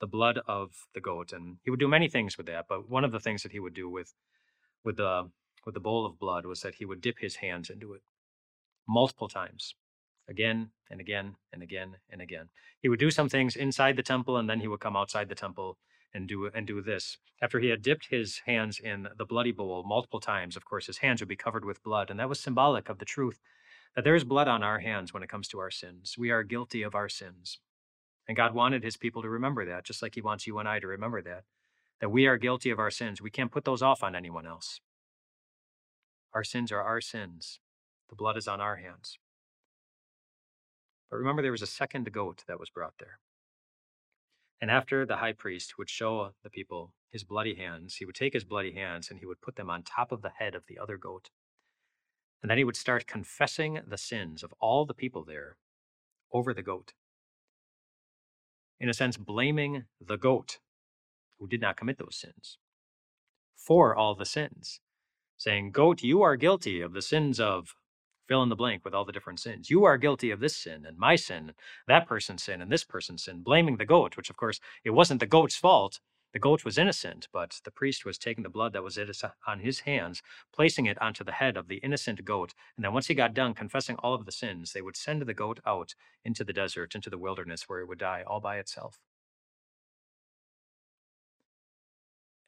the 0.00 0.06
blood 0.06 0.38
of 0.46 0.86
the 0.92 1.00
goat, 1.00 1.32
and 1.32 1.56
he 1.64 1.70
would 1.70 1.80
do 1.80 1.88
many 1.88 2.10
things 2.10 2.36
with 2.36 2.44
that. 2.44 2.66
But 2.68 2.90
one 2.90 3.04
of 3.04 3.12
the 3.12 3.20
things 3.20 3.42
that 3.42 3.52
he 3.52 3.60
would 3.60 3.74
do 3.74 3.88
with 3.88 4.12
with 4.84 4.98
the 4.98 5.30
with 5.64 5.72
the 5.72 5.80
bowl 5.80 6.04
of 6.04 6.18
blood 6.18 6.44
was 6.44 6.60
that 6.60 6.74
he 6.74 6.84
would 6.84 7.00
dip 7.00 7.18
his 7.18 7.36
hands 7.36 7.70
into 7.70 7.94
it 7.94 8.02
multiple 8.86 9.28
times, 9.28 9.74
again 10.28 10.72
and 10.90 11.00
again 11.00 11.36
and 11.54 11.62
again 11.62 11.96
and 12.10 12.20
again. 12.20 12.50
He 12.82 12.90
would 12.90 13.00
do 13.00 13.10
some 13.10 13.30
things 13.30 13.56
inside 13.56 13.96
the 13.96 14.02
temple, 14.02 14.36
and 14.36 14.46
then 14.50 14.60
he 14.60 14.68
would 14.68 14.80
come 14.80 14.94
outside 14.94 15.30
the 15.30 15.34
temple 15.46 15.78
and 16.14 16.28
do 16.28 16.46
and 16.46 16.66
do 16.66 16.80
this. 16.80 17.18
After 17.40 17.60
he 17.60 17.68
had 17.68 17.82
dipped 17.82 18.08
his 18.10 18.38
hands 18.46 18.80
in 18.80 19.08
the 19.16 19.24
bloody 19.24 19.52
bowl 19.52 19.84
multiple 19.86 20.20
times, 20.20 20.56
of 20.56 20.64
course, 20.64 20.86
his 20.86 20.98
hands 20.98 21.20
would 21.20 21.28
be 21.28 21.36
covered 21.36 21.64
with 21.64 21.82
blood, 21.82 22.10
and 22.10 22.18
that 22.18 22.28
was 22.28 22.40
symbolic 22.40 22.88
of 22.88 22.98
the 22.98 23.04
truth 23.04 23.40
that 23.94 24.04
there 24.04 24.14
is 24.14 24.24
blood 24.24 24.48
on 24.48 24.62
our 24.62 24.80
hands 24.80 25.12
when 25.12 25.22
it 25.22 25.28
comes 25.28 25.48
to 25.48 25.58
our 25.58 25.70
sins. 25.70 26.16
We 26.18 26.30
are 26.30 26.42
guilty 26.42 26.82
of 26.82 26.94
our 26.94 27.08
sins. 27.08 27.58
And 28.26 28.36
God 28.36 28.54
wanted 28.54 28.84
his 28.84 28.96
people 28.96 29.22
to 29.22 29.28
remember 29.28 29.64
that, 29.64 29.84
just 29.84 30.02
like 30.02 30.14
he 30.14 30.20
wants 30.20 30.46
you 30.46 30.58
and 30.58 30.68
I 30.68 30.78
to 30.80 30.86
remember 30.86 31.22
that, 31.22 31.44
that 32.00 32.10
we 32.10 32.26
are 32.26 32.36
guilty 32.36 32.70
of 32.70 32.78
our 32.78 32.90
sins. 32.90 33.22
We 33.22 33.30
can't 33.30 33.50
put 33.50 33.64
those 33.64 33.82
off 33.82 34.02
on 34.02 34.14
anyone 34.14 34.46
else. 34.46 34.80
Our 36.34 36.44
sins 36.44 36.70
are 36.70 36.82
our 36.82 37.00
sins. 37.00 37.58
The 38.10 38.16
blood 38.16 38.36
is 38.36 38.46
on 38.46 38.60
our 38.60 38.76
hands. 38.76 39.18
But 41.10 41.16
remember, 41.16 41.42
there 41.42 41.52
was 41.52 41.62
a 41.62 41.66
second 41.66 42.12
goat 42.12 42.44
that 42.46 42.60
was 42.60 42.70
brought 42.70 42.94
there. 42.98 43.18
And 44.60 44.70
after 44.70 45.06
the 45.06 45.16
high 45.16 45.32
priest 45.32 45.78
would 45.78 45.88
show 45.88 46.32
the 46.42 46.50
people 46.50 46.92
his 47.10 47.24
bloody 47.24 47.54
hands, 47.54 47.96
he 47.96 48.04
would 48.04 48.14
take 48.14 48.32
his 48.32 48.44
bloody 48.44 48.72
hands 48.72 49.10
and 49.10 49.20
he 49.20 49.26
would 49.26 49.40
put 49.40 49.56
them 49.56 49.70
on 49.70 49.82
top 49.82 50.12
of 50.12 50.22
the 50.22 50.32
head 50.38 50.54
of 50.54 50.64
the 50.66 50.78
other 50.78 50.96
goat. 50.96 51.30
And 52.42 52.50
then 52.50 52.58
he 52.58 52.64
would 52.64 52.76
start 52.76 53.06
confessing 53.06 53.80
the 53.86 53.98
sins 53.98 54.42
of 54.42 54.52
all 54.60 54.84
the 54.84 54.94
people 54.94 55.24
there 55.24 55.56
over 56.32 56.52
the 56.52 56.62
goat 56.62 56.92
in 58.80 58.88
a 58.88 58.94
sense, 58.94 59.16
blaming 59.16 59.84
the 60.00 60.16
goat 60.16 60.58
who 61.38 61.48
did 61.48 61.60
not 61.60 61.76
commit 61.76 61.98
those 61.98 62.16
sins 62.16 62.58
for 63.56 63.94
all 63.94 64.14
the 64.14 64.24
sins, 64.24 64.80
saying, 65.36 65.72
Goat, 65.72 66.02
you 66.02 66.22
are 66.22 66.36
guilty 66.36 66.80
of 66.80 66.92
the 66.92 67.02
sins 67.02 67.40
of 67.40 67.74
fill 68.28 68.42
in 68.42 68.50
the 68.50 68.56
blank 68.56 68.84
with 68.84 68.94
all 68.94 69.04
the 69.04 69.12
different 69.12 69.40
sins. 69.40 69.70
You 69.70 69.84
are 69.84 69.96
guilty 69.96 70.30
of 70.30 70.40
this 70.40 70.56
sin 70.56 70.84
and 70.86 70.98
my 70.98 71.16
sin, 71.16 71.38
and 71.38 71.54
that 71.88 72.06
person's 72.06 72.42
sin 72.44 72.60
and 72.60 72.70
this 72.70 72.84
person's 72.84 73.24
sin, 73.24 73.42
blaming 73.42 73.78
the 73.78 73.86
goat, 73.86 74.16
which 74.16 74.30
of 74.30 74.36
course 74.36 74.60
it 74.84 74.90
wasn't 74.90 75.20
the 75.20 75.26
goat's 75.26 75.56
fault. 75.56 76.00
The 76.34 76.38
goat 76.38 76.62
was 76.64 76.76
innocent, 76.76 77.26
but 77.32 77.58
the 77.64 77.70
priest 77.70 78.04
was 78.04 78.18
taking 78.18 78.42
the 78.42 78.50
blood 78.50 78.74
that 78.74 78.82
was 78.82 78.98
on 79.46 79.60
his 79.60 79.80
hands, 79.80 80.22
placing 80.52 80.84
it 80.84 81.00
onto 81.00 81.24
the 81.24 81.32
head 81.32 81.56
of 81.56 81.68
the 81.68 81.76
innocent 81.76 82.22
goat. 82.22 82.52
And 82.76 82.84
then 82.84 82.92
once 82.92 83.06
he 83.06 83.14
got 83.14 83.32
done 83.32 83.54
confessing 83.54 83.96
all 83.96 84.12
of 84.12 84.26
the 84.26 84.32
sins, 84.32 84.72
they 84.72 84.82
would 84.82 84.96
send 84.96 85.22
the 85.22 85.32
goat 85.32 85.58
out 85.66 85.94
into 86.24 86.44
the 86.44 86.52
desert, 86.52 86.94
into 86.94 87.08
the 87.08 87.16
wilderness, 87.16 87.64
where 87.66 87.80
it 87.80 87.88
would 87.88 87.98
die 87.98 88.22
all 88.26 88.40
by 88.40 88.58
itself. 88.58 89.00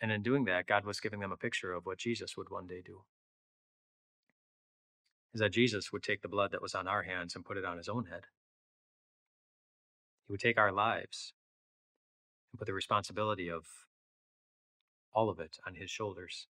And 0.00 0.12
in 0.12 0.22
doing 0.22 0.44
that, 0.44 0.66
God 0.66 0.84
was 0.84 1.00
giving 1.00 1.20
them 1.20 1.32
a 1.32 1.36
picture 1.36 1.72
of 1.72 1.86
what 1.86 1.98
Jesus 1.98 2.36
would 2.36 2.50
one 2.50 2.66
day 2.66 2.82
do. 2.84 3.02
Is 5.32 5.40
that 5.40 5.52
Jesus 5.52 5.92
would 5.92 6.02
take 6.02 6.22
the 6.22 6.28
blood 6.28 6.50
that 6.52 6.62
was 6.62 6.74
on 6.74 6.88
our 6.88 7.02
hands 7.02 7.36
and 7.36 7.44
put 7.44 7.56
it 7.56 7.64
on 7.64 7.76
his 7.76 7.88
own 7.88 8.06
head. 8.06 8.24
He 10.26 10.32
would 10.32 10.40
take 10.40 10.58
our 10.58 10.72
lives 10.72 11.32
and 12.52 12.58
put 12.58 12.66
the 12.66 12.74
responsibility 12.74 13.50
of 13.50 13.64
all 15.12 15.28
of 15.30 15.38
it 15.38 15.58
on 15.66 15.74
his 15.74 15.90
shoulders. 15.90 16.46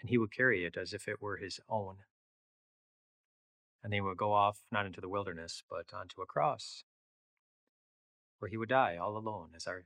And 0.00 0.10
he 0.10 0.18
would 0.18 0.32
carry 0.34 0.64
it 0.64 0.76
as 0.76 0.92
if 0.92 1.06
it 1.06 1.22
were 1.22 1.36
his 1.36 1.60
own. 1.68 1.96
And 3.84 3.94
he 3.94 4.00
would 4.00 4.16
go 4.16 4.32
off 4.32 4.58
not 4.70 4.86
into 4.86 5.00
the 5.00 5.08
wilderness, 5.08 5.62
but 5.68 5.86
onto 5.92 6.22
a 6.22 6.26
cross, 6.26 6.84
where 8.38 8.48
he 8.48 8.56
would 8.56 8.68
die 8.68 8.96
all 8.96 9.16
alone 9.16 9.50
as 9.54 9.66
our 9.66 9.84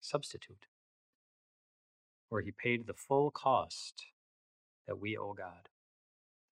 substitute, 0.00 0.66
where 2.28 2.42
he 2.42 2.52
paid 2.52 2.86
the 2.86 2.94
full 2.94 3.30
cost 3.30 4.06
that 4.86 4.98
we 4.98 5.16
owe 5.16 5.34
God. 5.34 5.68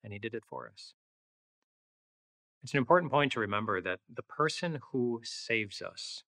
And 0.05 0.13
he 0.13 0.19
did 0.19 0.35
it 0.35 0.45
for 0.47 0.71
us. 0.73 0.95
It's 2.63 2.73
an 2.73 2.79
important 2.79 3.13
point 3.13 3.33
to 3.33 3.41
remember 3.41 3.81
that 3.81 4.01
the 4.13 4.23
person 4.23 4.81
who 4.91 5.21
saves 5.25 5.81
us 5.83 6.25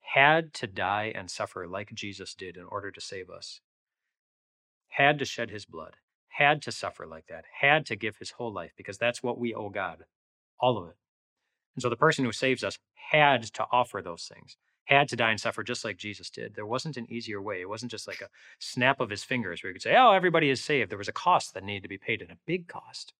had 0.00 0.52
to 0.54 0.66
die 0.66 1.12
and 1.14 1.30
suffer 1.30 1.66
like 1.66 1.92
Jesus 1.94 2.34
did 2.34 2.56
in 2.56 2.64
order 2.64 2.90
to 2.90 3.00
save 3.00 3.30
us, 3.30 3.60
had 4.90 5.18
to 5.18 5.24
shed 5.24 5.50
his 5.50 5.64
blood, 5.64 5.96
had 6.28 6.62
to 6.62 6.72
suffer 6.72 7.06
like 7.06 7.26
that, 7.28 7.44
had 7.60 7.86
to 7.86 7.96
give 7.96 8.18
his 8.18 8.32
whole 8.32 8.52
life 8.52 8.72
because 8.76 8.98
that's 8.98 9.22
what 9.22 9.38
we 9.38 9.54
owe 9.54 9.70
God, 9.70 10.04
all 10.60 10.78
of 10.78 10.88
it. 10.88 10.96
And 11.74 11.82
so 11.82 11.88
the 11.88 11.96
person 11.96 12.24
who 12.24 12.32
saves 12.32 12.62
us 12.62 12.78
had 13.10 13.42
to 13.54 13.66
offer 13.72 14.02
those 14.02 14.30
things, 14.32 14.56
had 14.84 15.08
to 15.08 15.16
die 15.16 15.30
and 15.30 15.40
suffer 15.40 15.62
just 15.62 15.84
like 15.84 15.96
Jesus 15.96 16.28
did. 16.28 16.54
There 16.54 16.66
wasn't 16.66 16.96
an 16.96 17.10
easier 17.10 17.40
way. 17.40 17.60
It 17.60 17.68
wasn't 17.68 17.90
just 17.90 18.08
like 18.08 18.20
a 18.20 18.28
snap 18.58 19.00
of 19.00 19.10
his 19.10 19.22
fingers 19.22 19.62
where 19.62 19.70
you 19.70 19.74
could 19.74 19.82
say, 19.82 19.94
oh, 19.96 20.12
everybody 20.12 20.50
is 20.50 20.62
saved. 20.62 20.90
There 20.90 20.98
was 20.98 21.08
a 21.08 21.12
cost 21.12 21.54
that 21.54 21.64
needed 21.64 21.84
to 21.84 21.88
be 21.88 21.98
paid 21.98 22.20
and 22.20 22.30
a 22.30 22.38
big 22.46 22.68
cost. 22.68 23.12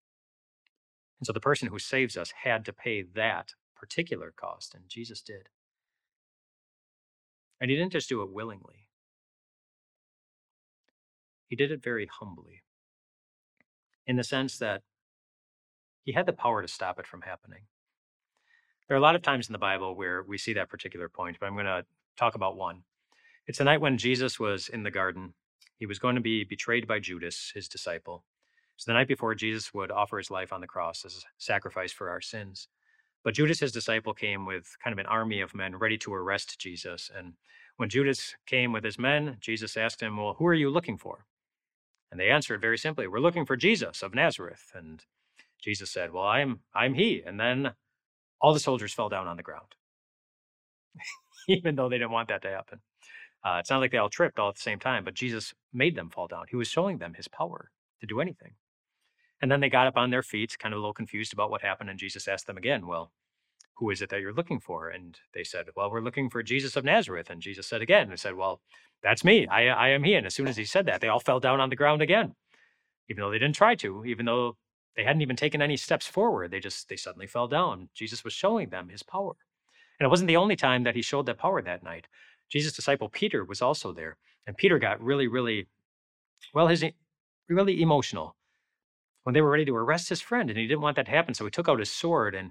And 1.21 1.27
so 1.27 1.33
the 1.33 1.41
person 1.41 1.69
who 1.69 1.79
saves 1.79 2.17
us 2.17 2.33
had 2.43 2.65
to 2.65 2.73
pay 2.73 3.03
that 3.15 3.55
particular 3.77 4.33
cost, 4.37 4.75
and 4.75 4.89
Jesus 4.89 5.23
did. 5.23 5.49
And 7.61 7.71
he 7.71 7.77
didn't 7.77 7.93
just 7.93 8.09
do 8.09 8.23
it 8.23 8.33
willingly, 8.33 8.89
he 11.49 11.55
did 11.55 11.71
it 11.71 11.83
very 11.83 12.07
humbly, 12.07 12.63
in 14.07 14.17
the 14.17 14.25
sense 14.25 14.59
that 14.59 14.83
he 16.03 16.13
had 16.13 16.27
the 16.27 16.33
power 16.33 16.61
to 16.61 16.67
stop 16.67 16.99
it 16.99 17.07
from 17.07 17.23
happening. 17.23 17.63
There 18.89 18.97
are 18.97 18.99
a 18.99 19.03
lot 19.03 19.15
of 19.15 19.23
times 19.23 19.49
in 19.49 19.53
the 19.53 19.59
Bible 19.59 19.95
where 19.95 20.23
we 20.23 20.39
see 20.39 20.53
that 20.55 20.69
particular 20.69 21.09
point, 21.09 21.37
but 21.41 21.47
I'm 21.47 21.55
going 21.55 21.67
to 21.67 21.85
talk 22.17 22.35
about 22.35 22.57
one. 22.57 22.83
It's 23.47 23.59
the 23.59 23.65
night 23.65 23.81
when 23.81 23.99
Jesus 23.99 24.39
was 24.39 24.69
in 24.69 24.83
the 24.83 24.91
garden. 24.91 25.35
He 25.79 25.87
was 25.87 25.99
going 25.99 26.15
to 26.15 26.21
be 26.21 26.45
betrayed 26.45 26.87
by 26.87 26.99
Judas, 26.99 27.53
his 27.55 27.69
disciple. 27.69 28.25
So 28.77 28.91
the 28.91 28.97
night 28.97 29.09
before 29.09 29.35
Jesus 29.35 29.73
would 29.75 29.91
offer 29.91 30.19
his 30.19 30.31
life 30.31 30.53
on 30.53 30.61
the 30.61 30.67
cross 30.67 31.05
as 31.05 31.17
a 31.17 31.21
sacrifice 31.39 31.93
for 31.93 32.11
our 32.11 32.21
sins. 32.21 32.69
But 33.25 33.35
Judas, 33.35 33.61
his 33.61 33.73
disciple, 33.73 34.15
came 34.15 34.47
with 34.47 34.77
kind 34.83 34.93
of 34.93 34.99
an 34.99 35.07
army 35.07 35.41
of 35.41 35.55
men 35.55 35.77
ready 35.77 35.97
to 35.99 36.15
arrest 36.15 36.59
Jesus. 36.59 37.11
And 37.17 37.35
when 37.77 37.89
Judas 37.89 38.35
came 38.47 38.73
with 38.73 38.85
his 38.85 38.99
men, 38.99 39.37
Jesus 39.41 39.77
asked 39.77 40.01
him, 40.03 40.17
Well, 40.17 40.35
who 40.39 40.47
are 40.47 40.55
you 40.55 40.71
looking 40.71 40.99
for? 40.99 41.27
And 42.11 42.19
they 42.19 42.31
answered 42.31 42.61
very 42.61 42.79
simply, 42.79 43.07
We're 43.07 43.21
looking 43.21 43.47
for 43.47 43.57
Jesus 43.57 44.03
of 44.03 44.15
Nazareth. 44.15 44.73
And 44.75 45.05
Jesus 45.61 45.91
said, 45.91 46.13
Well, 46.13 46.25
I'm 46.25 46.61
I'm 46.75 46.95
he. 46.95 47.23
And 47.25 47.39
then 47.39 47.73
all 48.43 48.55
the 48.55 48.61
soldiers 48.61 48.93
fell 48.95 49.09
down 49.09 49.29
on 49.29 49.39
the 49.39 49.43
ground. 49.45 49.77
Even 51.49 51.77
though 51.77 51.89
they 51.89 51.99
didn't 51.99 52.13
want 52.13 52.29
that 52.29 52.43
to 52.43 52.51
happen. 52.51 52.81
Uh, 53.45 53.57
it's 53.61 53.71
not 53.71 53.81
like 53.81 53.91
they 53.93 53.99
all 53.99 54.11
tripped 54.11 54.39
all 54.39 54.51
at 54.51 54.57
the 54.57 54.61
same 54.61 54.79
time, 54.79 55.05
but 55.05 55.15
Jesus 55.15 55.55
made 55.73 55.97
them 55.97 56.11
fall 56.11 56.29
down. 56.29 56.45
He 56.49 56.57
was 56.57 56.69
showing 56.69 56.99
them 56.99 57.15
his 57.15 57.29
power 57.29 57.71
to 58.01 58.07
do 58.07 58.21
anything. 58.21 58.53
And 59.41 59.51
then 59.51 59.61
they 59.61 59.71
got 59.71 59.89
up 59.89 59.97
on 59.97 60.11
their 60.11 60.23
feet, 60.23 60.57
kind 60.59 60.73
of 60.75 60.79
a 60.79 60.81
little 60.81 60.95
confused 60.95 61.33
about 61.33 61.51
what 61.51 61.63
happened. 61.63 61.91
And 61.91 61.99
Jesus 61.99 62.29
asked 62.29 62.47
them 62.47 62.57
again, 62.57 62.87
Well, 62.87 63.13
who 63.77 63.91
is 63.91 64.03
it 64.03 64.11
that 64.11 64.21
you're 64.21 64.35
looking 64.35 64.61
for? 64.61 64.91
And 64.91 65.19
they 65.35 65.45
said, 65.45 65.67
Well, 65.77 65.91
we're 65.91 66.01
looking 66.03 66.31
for 66.31 66.43
Jesus 66.43 66.77
of 66.77 66.85
Nazareth. 66.85 67.31
And 67.31 67.43
Jesus 67.43 67.69
said 67.69 67.83
again, 67.83 68.11
and 68.11 68.21
said, 68.21 68.37
Well, 68.37 68.61
that's 69.03 69.25
me. 69.25 69.47
I, 69.49 69.67
I 69.69 69.89
am 69.91 70.05
he. 70.05 70.15
And 70.15 70.27
as 70.27 70.35
soon 70.35 70.49
as 70.49 70.57
he 70.57 70.65
said 70.65 70.87
that, 70.87 71.01
they 71.01 71.09
all 71.09 71.21
fell 71.21 71.41
down 71.41 71.61
on 71.61 71.71
the 71.71 71.77
ground 71.77 72.03
again, 72.03 72.35
even 73.11 73.23
though 73.23 73.31
they 73.31 73.39
didn't 73.41 73.57
try 73.57 73.75
to, 73.77 74.05
even 74.05 74.27
though 74.27 74.57
they 74.97 75.05
hadn't 75.05 75.23
even 75.23 75.37
taken 75.37 75.63
any 75.63 75.77
steps 75.77 76.07
forward. 76.07 76.51
They 76.51 76.61
just, 76.61 76.89
they 76.89 76.97
suddenly 76.97 77.27
fell 77.27 77.49
down. 77.49 77.89
Jesus 77.95 78.25
was 78.25 78.33
showing 78.33 78.69
them 78.69 78.89
his 78.89 79.03
power. 79.03 79.35
And 79.99 80.07
it 80.07 80.11
wasn't 80.11 80.29
the 80.29 80.37
only 80.37 80.57
time 80.57 80.83
that 80.85 80.95
he 80.97 81.03
showed 81.03 81.27
that 81.27 81.39
power 81.39 81.63
that 81.63 81.83
night. 81.83 82.07
Jesus' 82.51 82.75
disciple 82.75 83.09
Peter 83.09 83.45
was 83.45 83.63
also 83.63 83.93
there. 83.93 84.17
And 84.47 84.57
Peter 84.57 84.79
got 84.79 85.03
really, 85.03 85.29
really, 85.29 85.69
well, 86.53 86.69
his 86.69 86.85
really 87.49 87.81
emotional 87.81 88.37
when 89.25 89.35
they 89.35 89.41
were 89.41 89.51
ready 89.51 89.65
to 89.65 89.77
arrest 89.77 90.09
his 90.09 90.21
friend, 90.21 90.51
and 90.51 90.59
he 90.59 90.67
didn't 90.67 90.81
want 90.81 90.97
that 90.97 91.07
to 91.07 91.13
happen. 91.13 91.35
So 91.35 91.45
he 91.45 91.51
took 91.51 91.69
out 91.69 91.79
his 91.79 91.91
sword 91.91 92.35
and 92.35 92.51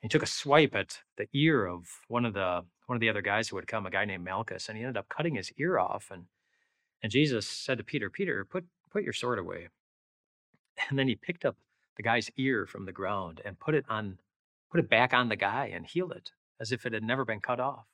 he 0.00 0.08
took 0.08 0.22
a 0.22 0.26
swipe 0.26 0.74
at 0.74 1.00
the 1.16 1.26
ear 1.32 1.66
of 1.66 1.88
one 2.08 2.24
of 2.24 2.34
the 2.34 2.64
one 2.86 2.96
of 2.96 3.00
the 3.00 3.08
other 3.08 3.22
guys 3.22 3.48
who 3.48 3.56
had 3.56 3.66
come, 3.66 3.86
a 3.86 3.90
guy 3.90 4.04
named 4.04 4.24
Malchus, 4.24 4.68
and 4.68 4.76
he 4.76 4.84
ended 4.84 4.98
up 4.98 5.08
cutting 5.08 5.34
his 5.34 5.50
ear 5.58 5.78
off. 5.78 6.08
And 6.10 6.26
and 7.02 7.10
Jesus 7.10 7.46
said 7.46 7.78
to 7.78 7.84
Peter, 7.84 8.10
Peter, 8.10 8.44
put 8.44 8.66
put 8.90 9.02
your 9.02 9.12
sword 9.12 9.38
away. 9.38 9.68
And 10.88 10.98
then 10.98 11.08
he 11.08 11.14
picked 11.14 11.44
up 11.44 11.56
the 11.96 12.02
guy's 12.02 12.30
ear 12.36 12.66
from 12.66 12.84
the 12.84 12.92
ground 12.92 13.40
and 13.44 13.58
put 13.58 13.74
it 13.74 13.84
on 13.88 14.18
put 14.70 14.80
it 14.80 14.90
back 14.90 15.14
on 15.14 15.28
the 15.28 15.36
guy 15.36 15.70
and 15.72 15.86
healed 15.86 16.12
it 16.12 16.32
as 16.60 16.72
if 16.72 16.84
it 16.84 16.92
had 16.92 17.02
never 17.04 17.24
been 17.24 17.40
cut 17.40 17.60
off. 17.60 17.86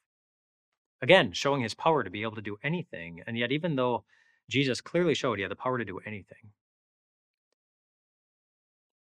Again, 1.03 1.33
showing 1.33 1.63
his 1.63 1.75
power 1.75 2.03
to 2.03 2.11
be 2.11 2.23
able 2.23 2.37
to 2.37 2.43
do 2.43 2.59
anything. 2.63 3.23
And 3.27 3.37
yet, 3.39 3.53
even 3.53 3.77
though 3.77 4.05
Jesus 4.49 4.81
clearly 4.81 5.15
showed 5.15 5.39
he 5.39 5.43
had 5.43 5.51
the 5.51 5.57
power 5.57 5.79
to 5.79 5.85
do 5.85 6.01
anything, 6.07 6.53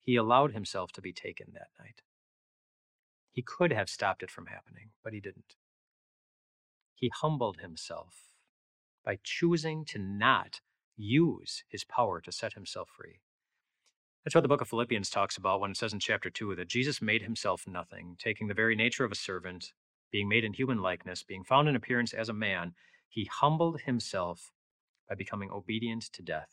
he 0.02 0.16
allowed 0.16 0.54
himself 0.54 0.92
to 0.94 1.02
be 1.02 1.14
taken 1.14 1.48
that 1.54 1.70
night. 1.80 2.02
He 3.32 3.42
could 3.42 3.72
have 3.72 3.90
stopped 3.90 4.24
it 4.24 4.32
from 4.32 4.48
happening, 4.48 4.90
but 5.04 5.14
he 5.14 5.20
didn't. 5.20 5.56
He 6.94 7.12
humbled 7.22 7.58
himself 7.58 8.28
by 9.06 9.20
choosing 9.24 9.86
to 9.86 10.00
not 10.00 10.60
use 10.98 11.64
his 11.70 11.84
power 11.84 12.22
to 12.22 12.32
set 12.32 12.54
himself 12.54 12.90
free. 12.96 13.22
That's 14.24 14.36
what 14.36 14.42
the 14.42 14.48
book 14.48 14.62
of 14.62 14.68
Philippians 14.70 15.10
talks 15.10 15.38
about 15.38 15.62
when 15.62 15.72
it 15.72 15.78
says 15.78 15.94
in 15.94 16.00
chapter 16.00 16.30
2 16.30 16.56
that 16.56 16.68
Jesus 16.68 17.02
made 17.02 17.24
himself 17.24 17.66
nothing, 17.68 18.16
taking 18.20 18.48
the 18.48 18.54
very 18.54 18.76
nature 18.76 19.04
of 19.04 19.12
a 19.12 19.16
servant, 19.16 19.74
being 20.12 20.30
made 20.30 20.44
in 20.44 20.54
human 20.54 20.80
likeness, 20.80 21.24
being 21.24 21.44
found 21.44 21.68
in 21.68 21.76
appearance 21.76 22.14
as 22.14 22.30
a 22.30 22.34
man. 22.34 22.74
He 23.10 23.26
humbled 23.26 23.82
himself 23.82 24.52
by 25.10 25.16
becoming 25.16 25.50
obedient 25.50 26.04
to 26.14 26.22
death, 26.22 26.50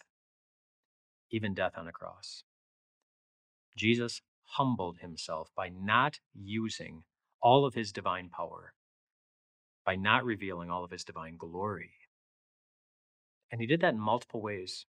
even 1.30 1.52
death 1.52 1.74
on 1.76 1.86
a 1.86 1.92
cross. 1.92 2.42
Jesus 3.76 4.22
humbled 4.44 4.98
himself 4.98 5.50
by 5.54 5.68
not 5.68 6.20
using 6.34 7.04
all 7.42 7.66
of 7.66 7.74
his 7.74 7.92
divine 7.92 8.30
power, 8.30 8.72
by 9.84 9.94
not 9.94 10.24
revealing 10.24 10.70
all 10.70 10.84
of 10.84 10.90
his 10.90 11.04
divine 11.04 11.36
glory. 11.36 11.90
And 13.52 13.60
he 13.60 13.66
did 13.66 13.82
that 13.82 13.94
in 13.94 14.00
multiple 14.00 14.40
ways. 14.40 14.86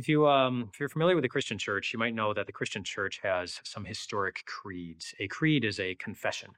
If 0.00 0.08
you 0.08 0.26
um, 0.26 0.70
if 0.72 0.80
you're 0.80 0.88
familiar 0.88 1.14
with 1.14 1.24
the 1.24 1.28
Christian 1.28 1.58
Church, 1.58 1.92
you 1.92 1.98
might 1.98 2.14
know 2.14 2.32
that 2.32 2.46
the 2.46 2.54
Christian 2.54 2.82
Church 2.82 3.20
has 3.22 3.60
some 3.64 3.84
historic 3.84 4.46
creeds. 4.46 5.14
A 5.18 5.28
creed 5.28 5.62
is 5.62 5.78
a 5.78 5.94
confession, 5.96 6.52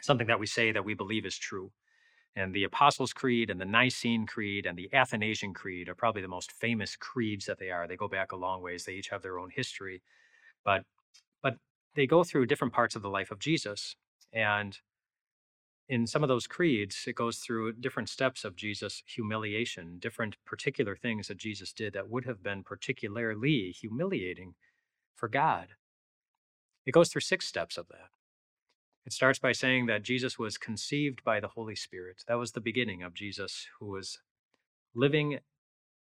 something 0.00 0.28
that 0.28 0.38
we 0.38 0.46
say 0.46 0.70
that 0.70 0.84
we 0.84 0.94
believe 0.94 1.26
is 1.26 1.36
true. 1.36 1.72
And 2.36 2.54
the 2.54 2.62
Apostles' 2.62 3.12
Creed 3.12 3.50
and 3.50 3.60
the 3.60 3.64
Nicene 3.64 4.26
Creed 4.26 4.64
and 4.64 4.78
the 4.78 4.88
Athanasian 4.94 5.52
Creed 5.54 5.88
are 5.88 5.96
probably 5.96 6.22
the 6.22 6.28
most 6.28 6.52
famous 6.52 6.94
creeds 6.94 7.46
that 7.46 7.58
they 7.58 7.72
are. 7.72 7.88
They 7.88 7.96
go 7.96 8.06
back 8.06 8.30
a 8.30 8.36
long 8.36 8.62
ways. 8.62 8.84
They 8.84 8.92
each 8.92 9.08
have 9.08 9.22
their 9.22 9.40
own 9.40 9.50
history, 9.50 10.00
but 10.64 10.84
but 11.42 11.56
they 11.96 12.06
go 12.06 12.22
through 12.22 12.46
different 12.46 12.74
parts 12.74 12.94
of 12.94 13.02
the 13.02 13.10
life 13.10 13.32
of 13.32 13.40
Jesus. 13.40 13.96
And 14.32 14.78
in 15.88 16.06
some 16.06 16.22
of 16.22 16.28
those 16.28 16.46
creeds, 16.46 17.04
it 17.06 17.16
goes 17.16 17.38
through 17.38 17.72
different 17.72 18.08
steps 18.08 18.44
of 18.44 18.56
Jesus' 18.56 19.02
humiliation, 19.06 19.98
different 19.98 20.36
particular 20.44 20.96
things 20.96 21.28
that 21.28 21.38
Jesus 21.38 21.72
did 21.72 21.92
that 21.92 22.08
would 22.08 22.24
have 22.24 22.42
been 22.42 22.62
particularly 22.62 23.74
humiliating 23.78 24.54
for 25.14 25.28
God. 25.28 25.68
It 26.86 26.92
goes 26.92 27.10
through 27.10 27.20
six 27.22 27.46
steps 27.46 27.76
of 27.76 27.88
that. 27.88 28.10
It 29.04 29.12
starts 29.12 29.38
by 29.38 29.52
saying 29.52 29.86
that 29.86 30.04
Jesus 30.04 30.38
was 30.38 30.56
conceived 30.58 31.24
by 31.24 31.40
the 31.40 31.48
Holy 31.48 31.74
Spirit. 31.74 32.22
That 32.28 32.38
was 32.38 32.52
the 32.52 32.60
beginning 32.60 33.02
of 33.02 33.14
Jesus, 33.14 33.66
who 33.80 33.86
was 33.86 34.20
living 34.94 35.40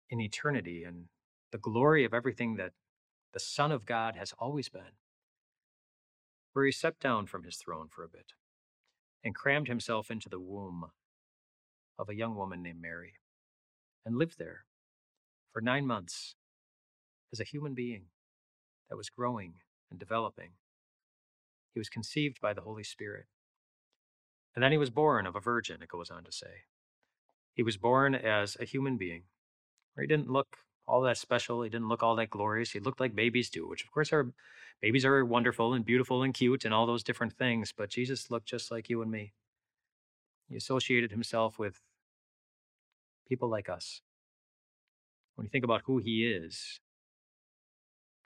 in 0.08 0.20
eternity 0.20 0.84
and 0.84 1.06
the 1.50 1.58
glory 1.58 2.04
of 2.04 2.14
everything 2.14 2.56
that 2.56 2.72
the 3.32 3.40
Son 3.40 3.72
of 3.72 3.84
God 3.84 4.14
has 4.16 4.32
always 4.38 4.68
been, 4.68 4.94
where 6.52 6.64
he 6.64 6.70
stepped 6.70 7.00
down 7.00 7.26
from 7.26 7.42
his 7.42 7.56
throne 7.56 7.88
for 7.90 8.04
a 8.04 8.08
bit 8.08 8.32
and 9.24 9.34
crammed 9.34 9.68
himself 9.68 10.10
into 10.10 10.28
the 10.28 10.38
womb 10.38 10.90
of 11.98 12.08
a 12.08 12.14
young 12.14 12.36
woman 12.36 12.62
named 12.62 12.80
Mary 12.80 13.14
and 14.04 14.16
lived 14.16 14.38
there 14.38 14.66
for 15.52 15.60
nine 15.60 15.86
months 15.86 16.34
as 17.32 17.40
a 17.40 17.44
human 17.44 17.74
being 17.74 18.06
that 18.90 18.96
was 18.96 19.08
growing 19.08 19.54
and 19.90 19.98
developing. 19.98 20.50
He 21.72 21.80
was 21.80 21.88
conceived 21.88 22.40
by 22.40 22.52
the 22.52 22.60
Holy 22.60 22.84
Spirit. 22.84 23.24
And 24.54 24.62
then 24.62 24.72
he 24.72 24.78
was 24.78 24.90
born 24.90 25.26
of 25.26 25.34
a 25.34 25.40
virgin, 25.40 25.82
it 25.82 25.88
goes 25.88 26.10
on 26.10 26.24
to 26.24 26.32
say. 26.32 26.64
He 27.54 27.62
was 27.62 27.76
born 27.76 28.14
as 28.14 28.56
a 28.60 28.64
human 28.64 28.96
being. 28.96 29.22
He 29.98 30.06
didn't 30.06 30.30
look 30.30 30.58
all 30.86 31.02
that 31.02 31.18
special. 31.18 31.62
He 31.62 31.70
didn't 31.70 31.88
look 31.88 32.02
all 32.02 32.16
that 32.16 32.30
glorious. 32.30 32.72
He 32.72 32.80
looked 32.80 33.00
like 33.00 33.14
babies 33.14 33.48
do, 33.48 33.66
which 33.66 33.84
of 33.84 33.90
course 33.90 34.12
are 34.12 34.32
babies 34.80 35.04
are 35.04 35.24
wonderful 35.24 35.74
and 35.74 35.84
beautiful 35.84 36.22
and 36.22 36.34
cute 36.34 36.64
and 36.64 36.74
all 36.74 36.86
those 36.86 37.02
different 37.02 37.32
things, 37.32 37.72
but 37.76 37.90
Jesus 37.90 38.30
looked 38.30 38.46
just 38.46 38.70
like 38.70 38.88
you 38.88 39.02
and 39.02 39.10
me. 39.10 39.32
He 40.48 40.56
associated 40.56 41.10
himself 41.10 41.58
with 41.58 41.80
people 43.28 43.48
like 43.48 43.68
us. 43.68 44.02
When 45.34 45.46
you 45.46 45.50
think 45.50 45.64
about 45.64 45.82
who 45.86 45.98
he 45.98 46.26
is, 46.26 46.80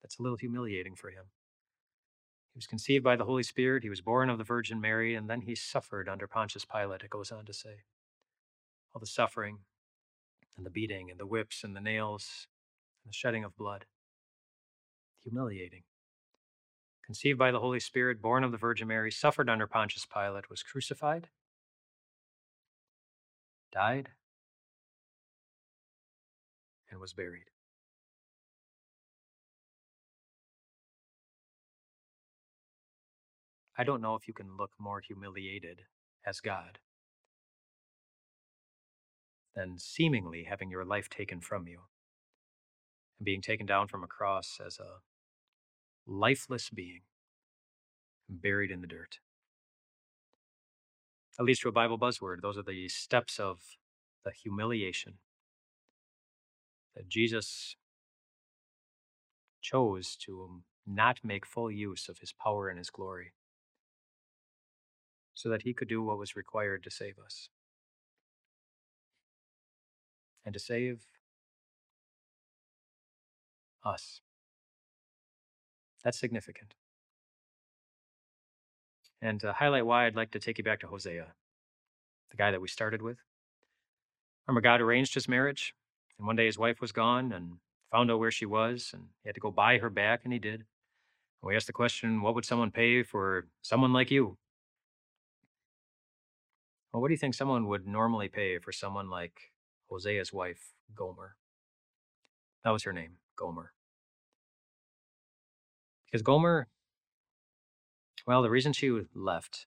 that's 0.03 0.19
a 0.19 0.23
little 0.23 0.37
humiliating 0.37 0.95
for 0.95 1.11
him. 1.11 1.25
He 2.55 2.59
was 2.59 2.67
conceived 2.67 3.05
by 3.05 3.17
the 3.17 3.25
Holy 3.25 3.43
Spirit, 3.43 3.85
he 3.85 3.89
was 3.89 4.01
born 4.01 4.29
of 4.31 4.39
the 4.39 4.45
Virgin 4.45 4.81
Mary, 4.81 5.15
and 5.15 5.31
then 5.31 5.43
he 5.43 5.55
suffered 5.55 6.09
under 6.09 6.27
Pontius 6.27 6.65
Pilate, 6.65 7.03
it 7.03 7.11
goes 7.11 7.31
on 7.31 7.45
to 7.45 7.53
say. 7.53 7.85
All 8.95 9.01
the 9.01 9.07
suffering, 9.07 9.59
and 10.59 10.67
the 10.67 10.71
beating 10.71 11.11
and 11.11 11.19
the 11.19 11.27
whips 11.27 11.65
and 11.65 11.75
the 11.75 11.81
nails 11.81 12.49
and 13.05 13.11
the 13.11 13.15
shedding 13.15 13.45
of 13.45 13.57
blood. 13.57 13.87
Humiliating. 15.23 15.85
Conceived 17.09 17.39
by 17.39 17.51
the 17.51 17.61
Holy 17.61 17.81
Spirit, 17.81 18.21
born 18.21 18.45
of 18.45 18.53
the 18.53 18.59
Virgin 18.59 18.87
Mary, 18.87 19.11
suffered 19.11 19.49
under 19.49 19.67
Pontius 19.67 20.05
Pilate, 20.05 20.51
was 20.51 20.63
crucified, 20.63 21.31
died, 23.73 24.11
and 26.91 27.01
was 27.01 27.15
buried. 27.15 27.47
I 33.79 33.85
don't 33.85 34.03
know 34.03 34.15
if 34.15 34.29
you 34.29 34.35
can 34.35 34.59
look 34.59 34.73
more 34.79 35.01
humiliated 35.01 35.85
as 36.27 36.41
God 36.41 36.79
than 39.55 39.79
seemingly 39.79 40.45
having 40.45 40.71
your 40.71 40.85
life 40.85 41.09
taken 41.09 41.41
from 41.41 41.67
you 41.69 41.81
and 43.19 43.25
being 43.25 43.41
taken 43.41 43.65
down 43.65 43.89
from 43.89 44.05
a 44.05 44.07
cross 44.07 44.61
as 44.63 44.79
a 44.79 45.08
lifeless 46.09 46.71
being 46.71 47.03
buried 48.29 48.71
in 48.71 48.81
the 48.81 48.87
dirt. 48.87 49.19
At 51.39 51.45
least 51.45 51.63
to 51.63 51.69
a 51.69 51.73
Bible 51.73 51.99
buzzword, 51.99 52.41
those 52.43 52.59
are 52.59 52.63
the 52.63 52.89
steps 52.89 53.39
of 53.39 53.61
the 54.25 54.33
humiliation 54.33 55.15
that 56.97 57.09
Jesus 57.09 57.77
chose 59.61 60.17
to 60.17 60.43
um, 60.43 60.65
not 60.87 61.19
make 61.23 61.47
full 61.47 61.71
use 61.71 62.09
of 62.09 62.19
his 62.19 62.33
power 62.33 62.69
and 62.69 62.79
his 62.79 62.91
glory 62.91 63.35
so 65.35 65.49
that 65.49 65.63
he 65.63 65.75
could 65.75 65.89
do 65.89 66.03
what 66.03 66.19
was 66.19 66.35
required 66.35 66.83
to 66.83 66.91
save 66.91 67.19
us 67.25 67.51
and 70.45 70.55
to 70.55 70.59
save 70.59 71.07
us. 73.85 74.21
That's 76.05 76.19
significant. 76.19 76.75
And 79.21 79.41
to 79.41 79.53
highlight 79.53 79.87
why, 79.87 80.07
I'd 80.07 80.17
like 80.17 80.31
to 80.33 80.39
take 80.39 80.59
you 80.59 80.65
back 80.65 80.81
to 80.81 80.87
Hosea, 80.87 81.27
the 82.31 82.37
guy 82.37 82.51
that 82.51 82.61
we 82.61 82.69
started 82.69 83.03
with. 83.03 83.19
Remember, 84.47 84.61
God 84.61 84.81
arranged 84.81 85.15
his 85.15 85.29
marriage, 85.29 85.75
and 86.19 86.27
one 86.27 86.37
day 86.37 86.47
his 86.47 86.59
wife 86.59 86.81
was 86.81 86.93
gone 86.93 87.33
and 87.33 87.55
found 87.91 88.11
out 88.11 88.21
where 88.21 88.31
she 88.31 88.47
was, 88.47 88.91
and 88.93 89.05
he 89.23 89.29
had 89.29 89.35
to 89.35 89.41
go 89.41 89.51
buy 89.51 89.79
her 89.79 89.91
back, 89.91 90.21
and 90.25 90.33
he 90.33 90.39
did. 90.39 90.61
And 90.61 91.49
we 91.49 91.57
asked 91.57 91.67
the 91.67 91.73
question 91.73 92.23
what 92.23 92.35
would 92.35 92.45
someone 92.45 92.71
pay 92.71 93.03
for 93.03 93.47
someone 93.63 93.93
like 93.93 94.11
you? 94.11 94.39
Well, 96.93 97.03
what 97.03 97.09
do 97.09 97.15
you 97.15 97.19
think 97.19 97.35
someone 97.35 97.67
would 97.67 97.87
normally 97.87 98.29
pay 98.29 98.59
for 98.59 98.73
someone 98.73 99.11
like 99.11 99.53
Hosea's 99.91 100.33
wife, 100.33 100.73
Gomer. 100.95 101.37
That 102.65 102.71
was 102.71 102.83
her 102.85 102.93
name, 102.93 103.17
Gomer. 103.37 103.73
Because 106.11 106.23
Gomer, 106.23 106.69
well, 108.27 108.43
the 108.43 108.51
reason 108.51 108.73
she 108.73 108.91
left 109.15 109.67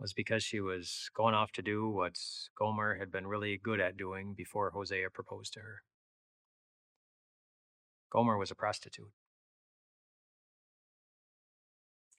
was 0.00 0.12
because 0.12 0.42
she 0.42 0.60
was 0.60 1.10
going 1.14 1.34
off 1.34 1.52
to 1.52 1.62
do 1.62 1.88
what 1.88 2.18
Gomer 2.58 2.96
had 2.98 3.10
been 3.10 3.26
really 3.26 3.58
good 3.62 3.80
at 3.80 3.96
doing 3.96 4.34
before 4.34 4.70
Hosea 4.70 5.10
proposed 5.10 5.52
to 5.54 5.60
her. 5.60 5.82
Gomer 8.10 8.36
was 8.38 8.50
a 8.50 8.56
prostitute. 8.56 9.10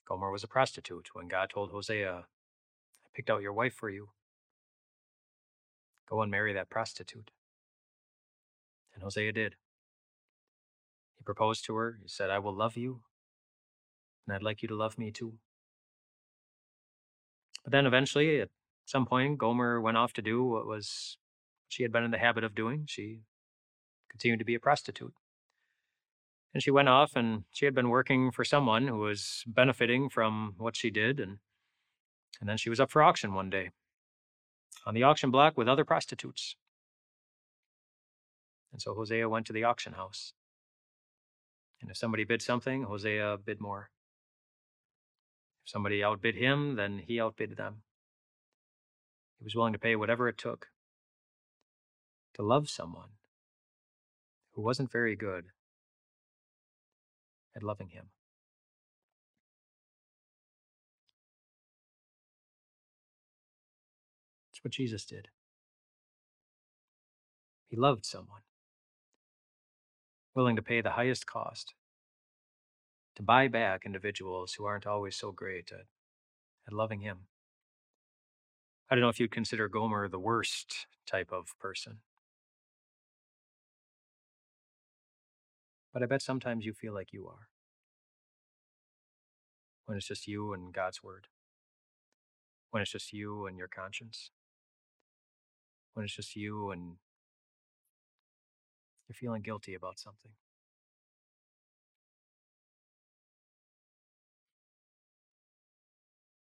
Gomer 0.08 0.30
was 0.30 0.44
a 0.44 0.48
prostitute 0.48 1.08
when 1.12 1.28
God 1.28 1.50
told 1.50 1.70
Hosea, 1.70 2.12
I 2.12 3.08
picked 3.14 3.30
out 3.30 3.42
your 3.42 3.52
wife 3.52 3.74
for 3.74 3.90
you. 3.90 4.08
Go 6.08 6.22
and 6.22 6.30
marry 6.30 6.52
that 6.54 6.70
prostitute. 6.70 7.30
And 8.94 9.02
Hosea 9.02 9.32
did. 9.32 9.54
He 11.20 11.24
proposed 11.24 11.66
to 11.66 11.76
her. 11.76 11.98
He 12.00 12.08
said, 12.08 12.30
I 12.30 12.38
will 12.38 12.56
love 12.56 12.78
you, 12.78 13.02
and 14.26 14.34
I'd 14.34 14.42
like 14.42 14.62
you 14.62 14.68
to 14.68 14.74
love 14.74 14.96
me 14.96 15.10
too. 15.10 15.34
But 17.62 17.72
then 17.72 17.84
eventually, 17.84 18.40
at 18.40 18.48
some 18.86 19.04
point, 19.04 19.36
Gomer 19.36 19.82
went 19.82 19.98
off 19.98 20.14
to 20.14 20.22
do 20.22 20.42
what 20.42 20.66
was 20.66 21.18
she 21.68 21.82
had 21.82 21.92
been 21.92 22.04
in 22.04 22.10
the 22.10 22.16
habit 22.16 22.42
of 22.42 22.54
doing. 22.54 22.86
She 22.88 23.20
continued 24.08 24.38
to 24.38 24.46
be 24.46 24.54
a 24.54 24.60
prostitute. 24.60 25.12
And 26.54 26.62
she 26.62 26.70
went 26.70 26.88
off 26.88 27.12
and 27.14 27.44
she 27.52 27.66
had 27.66 27.74
been 27.74 27.90
working 27.90 28.30
for 28.30 28.42
someone 28.42 28.88
who 28.88 28.98
was 29.00 29.44
benefiting 29.46 30.08
from 30.08 30.54
what 30.56 30.74
she 30.74 30.90
did. 30.90 31.20
And, 31.20 31.36
and 32.40 32.48
then 32.48 32.56
she 32.56 32.70
was 32.70 32.80
up 32.80 32.90
for 32.90 33.02
auction 33.02 33.34
one 33.34 33.50
day 33.50 33.70
on 34.86 34.94
the 34.94 35.02
auction 35.02 35.30
block 35.30 35.58
with 35.58 35.68
other 35.68 35.84
prostitutes. 35.84 36.56
And 38.72 38.80
so 38.80 38.94
Hosea 38.94 39.28
went 39.28 39.46
to 39.46 39.52
the 39.52 39.64
auction 39.64 39.92
house. 39.92 40.32
And 41.80 41.90
if 41.90 41.96
somebody 41.96 42.24
bid 42.24 42.42
something, 42.42 42.82
Hosea 42.82 43.38
bid 43.44 43.60
more. 43.60 43.90
If 45.64 45.70
somebody 45.70 46.02
outbid 46.02 46.34
him, 46.34 46.76
then 46.76 46.98
he 46.98 47.20
outbid 47.20 47.56
them. 47.56 47.82
He 49.38 49.44
was 49.44 49.54
willing 49.54 49.72
to 49.72 49.78
pay 49.78 49.96
whatever 49.96 50.28
it 50.28 50.36
took 50.36 50.68
to 52.34 52.42
love 52.42 52.68
someone 52.68 53.10
who 54.52 54.62
wasn't 54.62 54.92
very 54.92 55.16
good 55.16 55.46
at 57.56 57.62
loving 57.62 57.88
him. 57.88 58.10
It's 64.52 64.62
what 64.62 64.72
Jesus 64.72 65.04
did. 65.04 65.28
He 67.68 67.76
loved 67.76 68.04
someone, 68.04 68.42
willing 70.34 70.56
to 70.56 70.62
pay 70.62 70.80
the 70.80 70.92
highest 70.92 71.26
cost 71.26 71.74
to 73.16 73.22
buy 73.22 73.48
back 73.48 73.82
individuals 73.84 74.54
who 74.54 74.64
aren't 74.64 74.86
always 74.86 75.16
so 75.16 75.32
great 75.32 75.70
at, 75.72 75.86
at 76.66 76.72
loving 76.72 77.00
him. 77.00 77.26
I 78.90 78.94
don't 78.94 79.02
know 79.02 79.08
if 79.08 79.20
you'd 79.20 79.30
consider 79.30 79.68
Gomer 79.68 80.08
the 80.08 80.18
worst 80.18 80.86
type 81.06 81.30
of 81.32 81.48
person. 81.60 81.98
But 85.92 86.02
I 86.02 86.06
bet 86.06 86.22
sometimes 86.22 86.64
you 86.64 86.72
feel 86.72 86.94
like 86.94 87.12
you 87.12 87.26
are. 87.26 87.48
When 89.86 89.96
it's 89.96 90.06
just 90.06 90.28
you 90.28 90.52
and 90.52 90.72
God's 90.72 91.02
word. 91.02 91.26
When 92.70 92.80
it's 92.80 92.92
just 92.92 93.12
you 93.12 93.46
and 93.46 93.58
your 93.58 93.68
conscience. 93.68 94.30
When 95.94 96.04
it's 96.04 96.14
just 96.14 96.36
you 96.36 96.70
and 96.70 96.96
you're 99.10 99.14
feeling 99.16 99.42
guilty 99.42 99.74
about 99.74 99.98
something. 99.98 100.30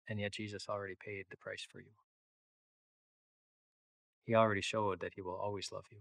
And 0.06 0.20
yet 0.20 0.32
Jesus 0.32 0.66
already 0.68 0.94
paid 0.94 1.24
the 1.30 1.38
price 1.38 1.66
for 1.70 1.80
you. 1.80 1.92
He 4.26 4.34
already 4.34 4.60
showed 4.60 5.00
that 5.00 5.14
he 5.14 5.22
will 5.22 5.36
always 5.36 5.72
love 5.72 5.86
you. 5.90 6.00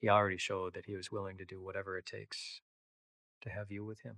He 0.00 0.08
already 0.08 0.38
showed 0.38 0.72
that 0.72 0.86
he 0.86 0.96
was 0.96 1.12
willing 1.12 1.36
to 1.36 1.44
do 1.44 1.60
whatever 1.62 1.98
it 1.98 2.06
takes 2.06 2.62
to 3.42 3.50
have 3.50 3.70
you 3.70 3.84
with 3.84 4.00
him. 4.00 4.16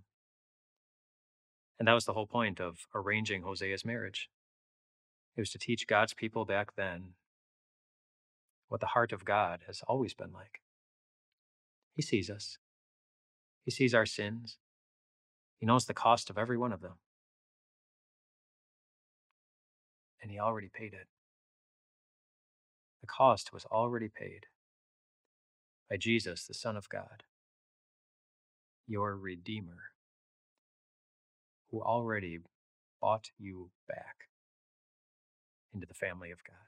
And 1.80 1.88
that 1.88 1.94
was 1.94 2.04
the 2.04 2.12
whole 2.12 2.28
point 2.28 2.60
of 2.60 2.86
arranging 2.94 3.42
Hosea's 3.42 3.84
marriage. 3.84 4.28
It 5.36 5.40
was 5.40 5.50
to 5.50 5.58
teach 5.58 5.88
God's 5.88 6.14
people 6.14 6.44
back 6.44 6.76
then 6.76 7.14
what 8.68 8.80
the 8.80 8.86
heart 8.88 9.12
of 9.12 9.24
God 9.24 9.60
has 9.66 9.82
always 9.86 10.14
been 10.14 10.32
like. 10.32 10.60
He 11.94 12.02
sees 12.02 12.30
us, 12.30 12.58
He 13.64 13.70
sees 13.70 13.94
our 13.94 14.06
sins, 14.06 14.58
He 15.58 15.66
knows 15.66 15.86
the 15.86 15.94
cost 15.94 16.30
of 16.30 16.38
every 16.38 16.58
one 16.58 16.72
of 16.72 16.80
them. 16.80 16.94
And 20.22 20.30
He 20.30 20.38
already 20.38 20.70
paid 20.72 20.94
it. 20.94 21.08
The 23.00 23.06
cost 23.06 23.52
was 23.52 23.64
already 23.66 24.08
paid 24.08 24.46
by 25.88 25.96
Jesus, 25.96 26.44
the 26.46 26.54
Son 26.54 26.76
of 26.76 26.88
God, 26.88 27.24
your 28.86 29.16
Redeemer, 29.16 29.92
who 31.70 31.80
already 31.82 32.38
bought 33.00 33.30
you 33.38 33.70
back 33.88 34.28
into 35.72 35.86
the 35.86 35.94
family 35.94 36.30
of 36.30 36.44
God. 36.44 36.67